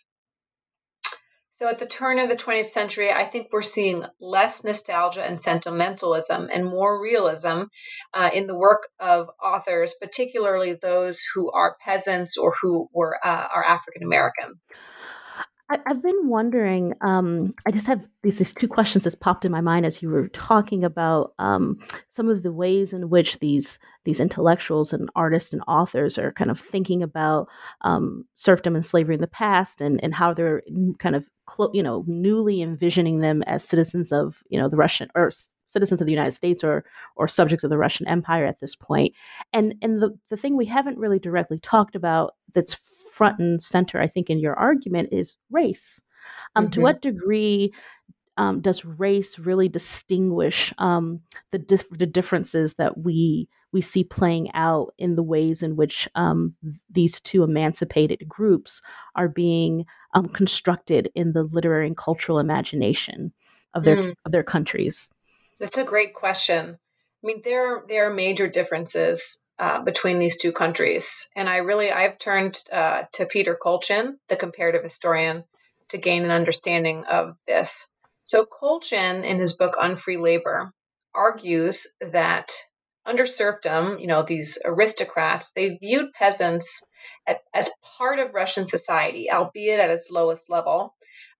So 1.63 1.69
at 1.69 1.79
the 1.79 1.87
turn 1.87 2.19
of 2.19 2.29
the 2.29 2.35
20th 2.35 2.71
century, 2.71 3.13
I 3.13 3.25
think 3.25 3.51
we're 3.53 3.63
seeing 3.63 4.03
less 4.19 4.65
nostalgia 4.65 5.25
and 5.25 5.41
sentimentalism 5.41 6.49
and 6.53 6.65
more 6.65 7.01
realism 7.01 7.67
uh, 8.13 8.31
in 8.35 8.49
the 8.49 8.59
work 8.59 8.89
of 8.99 9.31
authors, 9.41 9.95
particularly 9.95 10.75
those 10.75 11.21
who 11.33 11.53
are 11.53 11.77
peasants 11.81 12.37
or 12.37 12.53
who 12.61 12.89
were 12.93 13.17
uh, 13.25 13.47
are 13.55 13.65
African 13.65 14.03
American. 14.03 14.55
I, 15.73 15.79
have 15.87 16.03
been 16.03 16.29
wondering. 16.29 16.93
Um, 17.01 17.55
I 17.67 17.71
just 17.71 17.87
have 17.87 18.07
these, 18.23 18.39
these 18.39 18.53
two 18.53 18.69
questions 18.69 19.05
that 19.05 19.19
popped 19.21 19.45
in 19.45 19.53
my 19.53 19.63
mind 19.63 19.87
as 19.87 20.03
you 20.03 20.11
were 20.11 20.29
talking 20.29 20.85
about 20.85 21.33
um, 21.39 21.79
some 22.09 22.29
of 22.29 22.43
the 22.43 22.53
ways 22.53 22.93
in 22.93 23.09
which 23.09 23.39
these 23.39 23.79
these 24.05 24.21
intellectuals 24.21 24.93
and 24.93 25.09
artists 25.17 25.53
and 25.53 25.63
authors 25.67 26.19
are 26.19 26.33
kind 26.33 26.51
of 26.51 26.61
thinking 26.61 27.03
about 27.03 27.49
um, 27.83 28.25
serfdom 28.35 28.75
and 28.75 28.85
slavery 28.85 29.15
in 29.15 29.21
the 29.23 29.27
past, 29.27 29.81
and 29.81 30.03
and 30.05 30.15
how 30.15 30.35
they're 30.35 30.63
kind 30.99 31.17
of 31.17 31.27
clo- 31.47 31.71
you 31.73 31.83
know 31.83 32.05
newly 32.07 32.61
envisioning 32.61 33.21
them 33.21 33.43
as 33.45 33.65
citizens 33.65 34.13
of 34.13 34.43
you 34.51 34.61
know 34.61 34.69
the 34.69 34.77
Russian 34.77 35.09
or 35.15 35.31
citizens 35.67 36.03
of 36.03 36.07
the 36.07 36.13
United 36.13 36.33
States 36.33 36.63
or 36.63 36.85
or 37.17 37.27
subjects 37.27 37.65
of 37.65 37.71
the 37.71 37.79
Russian 37.79 38.07
Empire 38.07 38.45
at 38.45 38.61
this 38.61 38.77
point. 38.77 39.15
And 39.55 39.75
and 39.81 40.03
the 40.03 40.19
the 40.29 40.37
thing 40.37 40.57
we 40.57 40.67
haven't 40.67 40.99
really 40.99 41.19
directly 41.19 41.59
talked 41.59 41.97
about 41.97 42.35
that's 42.53 42.77
front 43.23 43.39
and 43.39 43.63
center, 43.63 44.01
I 44.01 44.09
think, 44.09 44.31
in 44.31 44.41
your 44.41 44.59
argument 44.59 45.11
is 45.13 45.37
race. 45.49 46.03
Um, 46.57 46.65
mm-hmm. 46.65 46.71
To 46.73 46.81
what 46.81 47.03
degree 47.03 47.73
um, 48.37 48.61
does 48.61 48.85
race 48.85 49.39
really 49.39 49.69
distinguish 49.69 50.75
um, 50.79 51.21
the 51.53 51.59
dif- 51.61 51.89
the 51.91 52.07
differences 52.07 52.75
that 52.75 52.99
we 52.99 53.49
we 53.73 53.81
see 53.81 54.03
playing 54.03 54.49
out 54.55 54.93
in 54.99 55.15
the 55.15 55.23
ways 55.23 55.63
in 55.63 55.77
which 55.77 56.09
um, 56.17 56.57
these 56.91 57.21
two 57.21 57.45
emancipated 57.45 58.29
groups 58.29 58.83
are 59.15 59.29
being 59.29 59.87
um, 60.15 60.29
constructed 60.29 61.09
in 61.15 61.33
the 61.33 61.45
literary 61.45 61.87
and 61.87 61.97
cultural 61.97 62.41
imagination 62.41 63.33
of 63.73 63.85
their 63.85 63.99
mm. 63.99 64.15
of 64.25 64.33
their 64.33 64.43
countries? 64.43 65.11
That's 65.61 65.79
a 65.79 65.85
great 65.85 66.13
question. 66.13 66.77
I 67.23 67.27
mean, 67.27 67.41
there 67.45 67.85
there 67.87 68.11
are 68.11 68.15
major 68.15 68.49
differences 68.49 69.45
uh, 69.63 69.81
between 69.85 70.19
these 70.19 70.39
two 70.39 70.51
countries. 70.51 71.31
And 71.37 71.49
I 71.49 71.59
really, 71.59 71.93
I've 71.93 72.19
turned 72.19 72.61
uh, 72.73 73.03
to 73.13 73.27
Peter 73.27 73.57
Kolchin, 73.65 74.15
the 74.29 74.35
comparative 74.35 74.83
historian, 74.83 75.45
to 75.91 75.99
gain 75.99 76.25
an 76.25 76.33
understanding 76.33 77.05
of 77.05 77.37
this. 77.47 77.89
So 78.25 78.45
Kolchin, 78.45 79.23
in 79.25 79.39
his 79.39 79.53
book 79.53 79.77
Unfree 79.81 80.21
Labor, 80.21 80.73
argues 81.15 81.87
that 82.01 82.51
under 83.07 83.25
serfdom, 83.25 84.01
you 84.01 84.09
know, 84.09 84.23
these 84.23 84.59
aristocrats, 84.65 85.53
they 85.53 85.79
viewed 85.81 86.13
peasants 86.13 86.85
at, 87.25 87.39
as 87.55 87.71
part 87.99 88.19
of 88.19 88.35
Russian 88.35 88.67
society, 88.67 89.31
albeit 89.31 89.79
at 89.79 89.91
its 89.91 90.11
lowest 90.11 90.51
level, 90.51 90.93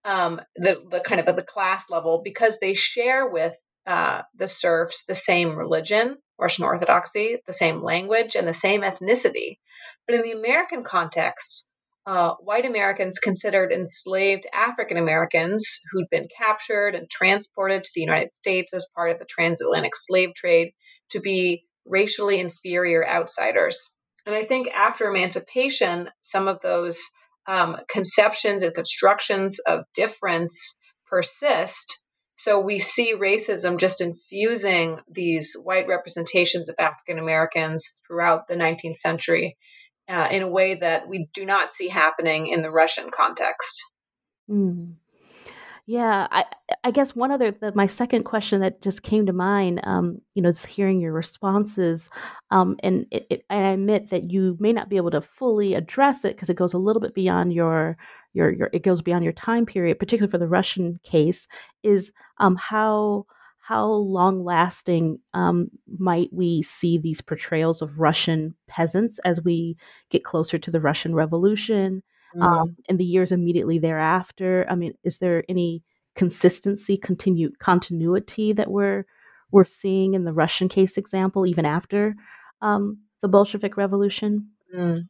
um, 0.05 0.41
the, 0.55 0.81
the 0.89 1.01
kind 1.01 1.21
of 1.21 1.35
the 1.35 1.43
class 1.43 1.91
level, 1.91 2.21
because 2.23 2.61
they 2.61 2.75
share 2.75 3.29
with 3.29 3.57
uh, 3.85 4.23
the 4.37 4.47
serfs 4.47 5.07
the 5.07 5.15
same 5.15 5.57
religion, 5.57 6.19
Russian 6.39 6.65
Orthodoxy, 6.65 7.39
the 7.47 7.53
same 7.53 7.83
language, 7.83 8.37
and 8.37 8.47
the 8.47 8.53
same 8.53 8.83
ethnicity. 8.83 9.59
But 10.07 10.17
in 10.17 10.23
the 10.23 10.33
American 10.33 10.83
context, 10.83 11.71
uh, 12.05 12.35
white 12.41 12.65
Americans 12.65 13.21
considered 13.21 13.71
enslaved 13.71 14.47
African 14.53 14.97
Americans 14.97 15.83
who'd 15.91 16.11
been 16.11 16.29
captured 16.37 16.95
and 16.95 17.09
transported 17.09 17.85
to 17.85 17.91
the 17.95 18.01
United 18.01 18.33
States 18.33 18.75
as 18.75 18.91
part 18.95 19.13
of 19.13 19.21
the 19.21 19.27
transatlantic 19.27 19.95
slave 19.95 20.35
trade 20.35 20.73
to 21.11 21.21
be 21.21 21.65
racially 21.87 22.41
inferior 22.41 23.07
outsiders. 23.07 23.91
And 24.27 24.35
I 24.35 24.45
think 24.45 24.69
after 24.73 25.09
emancipation, 25.09 26.11
some 26.23 26.49
of 26.49 26.61
those 26.61 27.11
um, 27.47 27.77
conceptions 27.89 28.63
and 28.63 28.75
constructions 28.75 29.59
of 29.61 29.85
difference 29.95 30.79
persist. 31.07 32.02
So 32.43 32.59
we 32.59 32.81
see 32.81 33.15
racism 33.15 33.79
just 33.79 34.01
infusing 34.01 34.99
these 35.09 35.55
white 35.55 35.87
representations 35.87 36.69
of 36.69 36.75
African 36.77 37.21
Americans 37.21 38.01
throughout 38.05 38.49
the 38.49 38.57
19th 38.57 38.97
century 38.97 39.57
uh, 40.09 40.27
in 40.29 40.43
a 40.43 40.49
way 40.49 40.75
that 40.75 41.07
we 41.07 41.29
do 41.33 41.47
not 41.47 41.71
see 41.71 41.89
happening 41.89 42.49
in 42.49 42.61
the 42.63 42.71
Russian 42.71 43.11
context. 43.11 43.85
Mm. 44.51 44.95
Yeah, 45.87 46.27
I, 46.33 46.45
I 46.83 46.91
guess 46.91 47.15
one 47.15 47.31
other, 47.31 47.53
the, 47.53 47.73
my 47.77 47.87
second 47.87 48.25
question 48.25 48.61
that 48.61 48.83
just 48.83 49.05
came 49.05 49.27
to 49.27 49.33
mind, 49.33 49.81
um, 49.85 50.21
you 50.35 50.43
know, 50.43 50.49
is 50.49 50.65
hearing 50.65 51.01
your 51.01 51.13
responses, 51.13 52.11
um, 52.51 52.77
and 52.83 53.07
it, 53.13 53.27
it, 53.31 53.45
I 53.51 53.71
admit 53.71 54.11
that 54.11 54.33
you 54.33 54.57
may 54.59 54.73
not 54.73 54.89
be 54.89 54.97
able 54.97 55.11
to 55.13 55.21
fully 55.21 55.75
address 55.75 56.25
it 56.25 56.35
because 56.35 56.51
it 56.51 56.57
goes 56.57 56.73
a 56.73 56.79
little 56.79 57.03
bit 57.03 57.15
beyond 57.15 57.53
your, 57.53 57.97
your, 58.33 58.51
your, 58.51 58.71
it 58.73 58.83
goes 58.83 59.03
beyond 59.03 59.25
your 59.25 59.33
time 59.33 59.67
period, 59.67 59.99
particularly 59.99 60.31
for 60.31 60.39
the 60.39 60.49
Russian 60.49 61.01
case, 61.03 61.49
is 61.83 62.13
um, 62.39 62.57
how 62.57 63.27
how 63.63 63.87
long 63.87 64.45
lasting 64.45 65.21
um, 65.35 65.69
might 65.99 66.29
we 66.33 66.63
see 66.63 66.99
these 66.99 67.21
portrayals 67.21 67.81
of 67.81 68.01
Russian 68.01 68.57
peasants 68.67 69.21
as 69.21 69.41
we 69.41 69.77
get 70.11 70.25
closer 70.25 70.59
to 70.59 70.71
the 70.71 70.81
Russian 70.81 71.15
Revolution 71.15 72.03
mm. 72.37 72.43
um, 72.43 72.77
and 72.89 72.99
the 72.99 73.05
years 73.05 73.31
immediately 73.31 73.79
thereafter? 73.79 74.67
I 74.69 74.75
mean, 74.75 74.95
is 75.05 75.19
there 75.19 75.45
any 75.49 75.85
consistency, 76.17 76.97
continued 76.97 77.59
continuity 77.61 78.53
that 78.53 78.71
we're 78.71 79.07
we're 79.53 79.65
seeing 79.65 80.15
in 80.15 80.25
the 80.25 80.33
Russian 80.33 80.69
case 80.69 80.97
example, 80.97 81.47
even 81.47 81.65
after 81.65 82.17
um, 82.63 82.99
the 83.21 83.29
Bolshevik 83.29 83.77
Revolution? 83.77 84.49
Mm. 84.75 85.09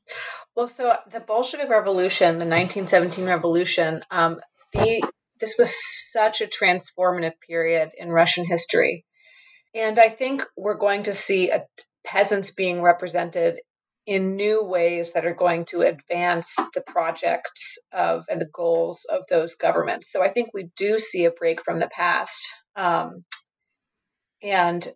Well, 0.57 0.69
so 0.69 0.97
the 1.11 1.21
Bolshevik 1.21 1.69
Revolution, 1.69 2.39
the 2.39 2.47
1917 2.47 3.27
Revolution, 3.27 4.03
um, 4.11 4.41
the 4.73 5.03
this 5.41 5.57
was 5.59 5.75
such 6.13 6.41
a 6.41 6.47
transformative 6.47 7.33
period 7.47 7.91
in 7.99 8.11
Russian 8.11 8.45
history. 8.45 9.05
And 9.75 9.99
I 9.99 10.09
think 10.09 10.45
we're 10.57 10.77
going 10.77 11.05
to 11.05 11.13
see 11.13 11.51
a, 11.51 11.65
peasants 12.05 12.53
being 12.53 12.81
represented 12.81 13.59
in 14.07 14.37
new 14.37 14.65
ways 14.65 15.13
that 15.13 15.27
are 15.27 15.35
going 15.35 15.65
to 15.67 15.83
advance 15.83 16.55
the 16.75 16.81
projects 16.81 17.79
of 17.93 18.25
and 18.29 18.41
the 18.41 18.51
goals 18.53 19.05
of 19.09 19.23
those 19.29 19.57
governments. 19.57 20.11
So 20.11 20.23
I 20.23 20.29
think 20.29 20.51
we 20.53 20.71
do 20.77 20.99
see 20.99 21.25
a 21.25 21.31
break 21.31 21.65
from 21.65 21.79
the 21.79 21.89
past. 21.89 22.53
Um, 22.77 23.25
and 24.43 24.87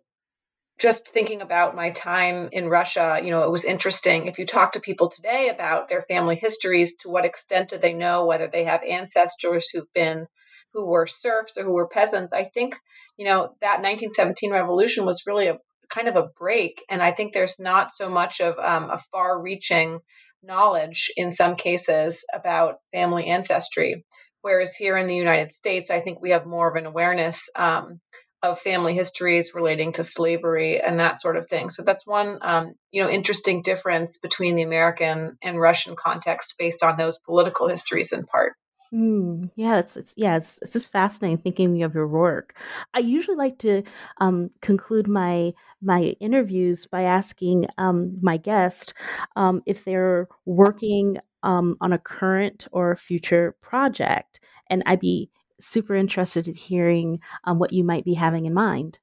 just 0.79 1.07
thinking 1.07 1.41
about 1.41 1.75
my 1.75 1.89
time 1.89 2.49
in 2.51 2.69
Russia, 2.69 3.19
you 3.23 3.31
know, 3.31 3.43
it 3.43 3.51
was 3.51 3.65
interesting. 3.65 4.27
If 4.27 4.37
you 4.37 4.45
talk 4.45 4.73
to 4.73 4.79
people 4.79 5.09
today 5.09 5.49
about 5.49 5.87
their 5.87 6.01
family 6.01 6.35
histories, 6.35 6.95
to 6.97 7.09
what 7.09 7.25
extent 7.25 7.69
do 7.69 7.77
they 7.77 7.93
know 7.93 8.25
whether 8.25 8.47
they 8.47 8.65
have 8.65 8.83
ancestors 8.83 9.69
who've 9.69 9.91
been 9.93 10.27
who 10.73 10.87
were 10.87 11.07
serfs 11.07 11.57
or 11.57 11.63
who 11.63 11.73
were 11.73 11.87
peasants? 11.87 12.33
I 12.33 12.43
think, 12.43 12.75
you 13.17 13.25
know, 13.25 13.55
that 13.61 13.81
1917 13.81 14.51
revolution 14.51 15.05
was 15.05 15.23
really 15.25 15.47
a 15.47 15.57
kind 15.89 16.07
of 16.07 16.15
a 16.15 16.29
break. 16.37 16.83
And 16.89 17.01
I 17.01 17.11
think 17.11 17.33
there's 17.33 17.59
not 17.59 17.95
so 17.95 18.09
much 18.09 18.41
of 18.41 18.59
um, 18.59 18.91
a 18.91 18.99
far 19.11 19.41
reaching 19.41 19.99
knowledge 20.43 21.11
in 21.17 21.31
some 21.31 21.55
cases 21.55 22.25
about 22.31 22.79
family 22.93 23.27
ancestry. 23.27 24.05
Whereas 24.41 24.75
here 24.75 24.95
in 24.97 25.07
the 25.07 25.15
United 25.15 25.51
States, 25.51 25.89
I 25.89 26.01
think 26.01 26.21
we 26.21 26.31
have 26.31 26.45
more 26.45 26.69
of 26.69 26.75
an 26.75 26.85
awareness 26.85 27.49
um, 27.55 27.99
of 28.43 28.59
family 28.59 28.93
histories 28.93 29.53
relating 29.55 29.91
to 29.93 30.03
slavery 30.03 30.79
and 30.79 30.99
that 30.99 31.21
sort 31.21 31.37
of 31.37 31.47
thing. 31.47 31.69
So 31.69 31.83
that's 31.83 32.05
one, 32.05 32.39
um, 32.41 32.75
you 32.91 33.03
know, 33.03 33.09
interesting 33.09 33.61
difference 33.61 34.19
between 34.19 34.55
the 34.55 34.61
American 34.61 35.37
and 35.41 35.59
Russian 35.59 35.95
context 35.95 36.55
based 36.59 36.83
on 36.83 36.97
those 36.97 37.17
political 37.19 37.67
histories 37.67 38.13
in 38.13 38.25
part. 38.25 38.53
Mm, 38.93 39.51
yeah, 39.55 39.79
it's, 39.79 39.97
it's 39.97 40.13
yeah, 40.15 40.37
it's, 40.37 40.59
it's 40.61 40.71
just 40.71 40.91
fascinating 40.91 41.39
thinking 41.39 41.83
of 41.83 41.93
your 41.93 42.07
work. 42.07 42.57
I 42.93 42.99
usually 42.99 43.35
like 43.35 43.57
to 43.59 43.83
um, 44.19 44.49
conclude 44.61 45.07
my 45.07 45.53
my 45.81 46.15
interviews 46.21 46.85
by 46.85 47.01
asking 47.03 47.65
um, 47.77 48.17
my 48.21 48.37
guest 48.37 48.93
um, 49.35 49.61
if 49.65 49.83
they're 49.83 50.27
working 50.45 51.17
um, 51.43 51.75
on 51.81 51.91
a 51.91 51.97
current 51.97 52.67
or 52.71 52.95
future 52.95 53.55
project, 53.61 54.39
and 54.69 54.83
I'd 54.85 55.01
be 55.01 55.29
super 55.59 55.95
interested 55.95 56.47
in 56.47 56.55
hearing 56.55 57.19
um, 57.43 57.59
what 57.59 57.73
you 57.73 57.83
might 57.83 58.05
be 58.05 58.13
having 58.13 58.45
in 58.45 58.53
mind. 58.53 58.99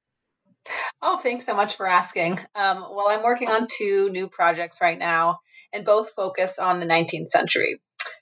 Oh, 1.01 1.19
thanks 1.19 1.45
so 1.45 1.55
much 1.55 1.75
for 1.75 1.87
asking. 1.87 2.39
Um, 2.55 2.81
well, 2.81 3.07
I'm 3.09 3.23
working 3.23 3.49
on 3.49 3.67
two 3.69 4.09
new 4.09 4.27
projects 4.27 4.81
right 4.81 4.97
now, 4.97 5.39
and 5.71 5.85
both 5.85 6.11
focus 6.15 6.57
on 6.57 6.79
the 6.79 6.85
19th 6.85 7.27
century. 7.27 7.81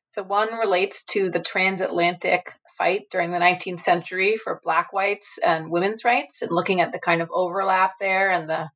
So, 0.10 0.24
one 0.24 0.54
relates 0.54 1.06
to 1.06 1.30
the 1.30 1.40
transatlantic 1.40 2.54
fight 2.78 3.04
during 3.12 3.32
the 3.32 3.40
19th 3.40 3.82
century 3.82 4.36
for 4.36 4.60
Black, 4.64 4.92
whites, 4.92 5.38
and 5.38 5.70
women's 5.72 6.04
rights, 6.04 6.42
and 6.42 6.52
looking 6.52 6.82
at 6.82 6.92
the 6.92 7.00
kind 7.00 7.22
of 7.22 7.30
overlap 7.32 7.94
there. 8.00 8.30
And 8.32 8.50
the 8.50 8.70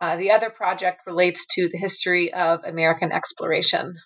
uh, 0.00 0.16
the 0.16 0.32
other 0.32 0.50
project 0.50 1.02
relates 1.06 1.46
to 1.54 1.68
the 1.68 1.78
history 1.78 2.32
of 2.32 2.64
American 2.64 3.12
exploration. 3.12 3.96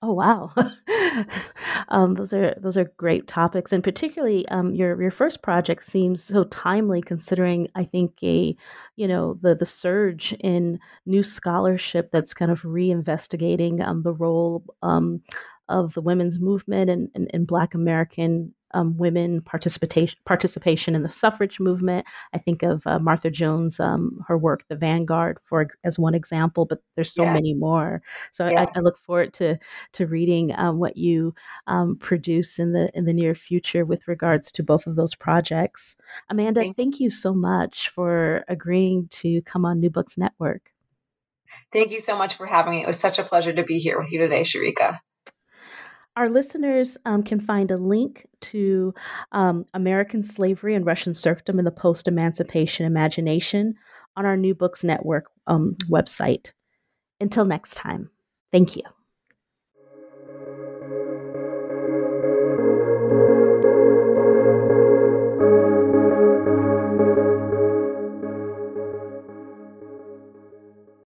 Oh 0.00 0.12
wow, 0.12 0.52
um, 1.88 2.14
those 2.14 2.32
are 2.32 2.54
those 2.60 2.76
are 2.76 2.84
great 2.98 3.26
topics, 3.26 3.72
and 3.72 3.82
particularly 3.82 4.46
um, 4.48 4.72
your 4.72 5.00
your 5.02 5.10
first 5.10 5.42
project 5.42 5.82
seems 5.82 6.22
so 6.22 6.44
timely, 6.44 7.02
considering 7.02 7.66
I 7.74 7.82
think 7.82 8.12
a 8.22 8.56
you 8.94 9.08
know 9.08 9.34
the 9.42 9.56
the 9.56 9.66
surge 9.66 10.32
in 10.38 10.78
new 11.04 11.24
scholarship 11.24 12.12
that's 12.12 12.32
kind 12.32 12.52
of 12.52 12.62
reinvestigating 12.62 13.84
um, 13.84 14.02
the 14.04 14.12
role 14.12 14.62
um, 14.82 15.20
of 15.68 15.94
the 15.94 16.02
women's 16.02 16.40
movement 16.40 16.90
and, 16.90 17.10
and, 17.14 17.30
and 17.32 17.46
Black 17.46 17.74
American 17.74 18.54
um, 18.74 18.96
women 18.96 19.40
participation 19.40 20.18
participation 20.24 20.94
in 20.94 21.02
the 21.02 21.10
suffrage 21.10 21.58
movement. 21.60 22.06
I 22.32 22.38
think 22.38 22.62
of 22.62 22.86
uh, 22.86 22.98
Martha 22.98 23.30
Jones, 23.30 23.80
um, 23.80 24.24
her 24.26 24.36
work, 24.36 24.64
The 24.68 24.76
Vanguard, 24.76 25.38
for 25.42 25.66
as 25.84 25.98
one 25.98 26.14
example, 26.14 26.64
but 26.66 26.80
there's 26.94 27.12
so 27.12 27.24
yeah. 27.24 27.32
many 27.32 27.54
more. 27.54 28.02
So 28.30 28.48
yeah. 28.48 28.62
I, 28.62 28.78
I, 28.78 28.80
look 28.80 28.98
forward 28.98 29.32
to 29.34 29.58
to 29.92 30.06
reading 30.06 30.54
um, 30.56 30.78
what 30.78 30.96
you 30.96 31.34
um, 31.66 31.96
produce 31.96 32.58
in 32.58 32.72
the 32.72 32.90
in 32.94 33.04
the 33.04 33.12
near 33.12 33.34
future 33.34 33.84
with 33.84 34.06
regards 34.08 34.52
to 34.52 34.62
both 34.62 34.86
of 34.86 34.96
those 34.96 35.14
projects. 35.14 35.96
Amanda, 36.28 36.60
thank, 36.60 36.76
thank 36.76 37.00
you 37.00 37.10
so 37.10 37.32
much 37.34 37.88
for 37.90 38.44
agreeing 38.48 39.08
to 39.08 39.42
come 39.42 39.64
on 39.64 39.80
New 39.80 39.90
Books 39.90 40.18
Network. 40.18 40.72
Thank 41.72 41.92
you 41.92 42.00
so 42.00 42.16
much 42.16 42.34
for 42.34 42.46
having 42.46 42.72
me. 42.72 42.82
It 42.82 42.86
was 42.86 43.00
such 43.00 43.18
a 43.18 43.24
pleasure 43.24 43.52
to 43.52 43.62
be 43.62 43.78
here 43.78 43.98
with 43.98 44.12
you 44.12 44.18
today, 44.18 44.42
Sharika. 44.42 44.98
Our 46.18 46.28
listeners 46.28 46.96
um, 47.04 47.22
can 47.22 47.38
find 47.38 47.70
a 47.70 47.76
link 47.76 48.26
to 48.40 48.92
um, 49.30 49.64
American 49.72 50.24
slavery 50.24 50.74
and 50.74 50.84
Russian 50.84 51.14
serfdom 51.14 51.60
in 51.60 51.64
the 51.64 51.70
post 51.70 52.08
emancipation 52.08 52.86
imagination 52.86 53.74
on 54.16 54.26
our 54.26 54.36
New 54.36 54.52
Books 54.52 54.82
Network 54.82 55.26
um, 55.46 55.76
website. 55.88 56.50
Until 57.20 57.44
next 57.44 57.76
time, 57.76 58.10
thank 58.50 58.74
you. 58.74 58.82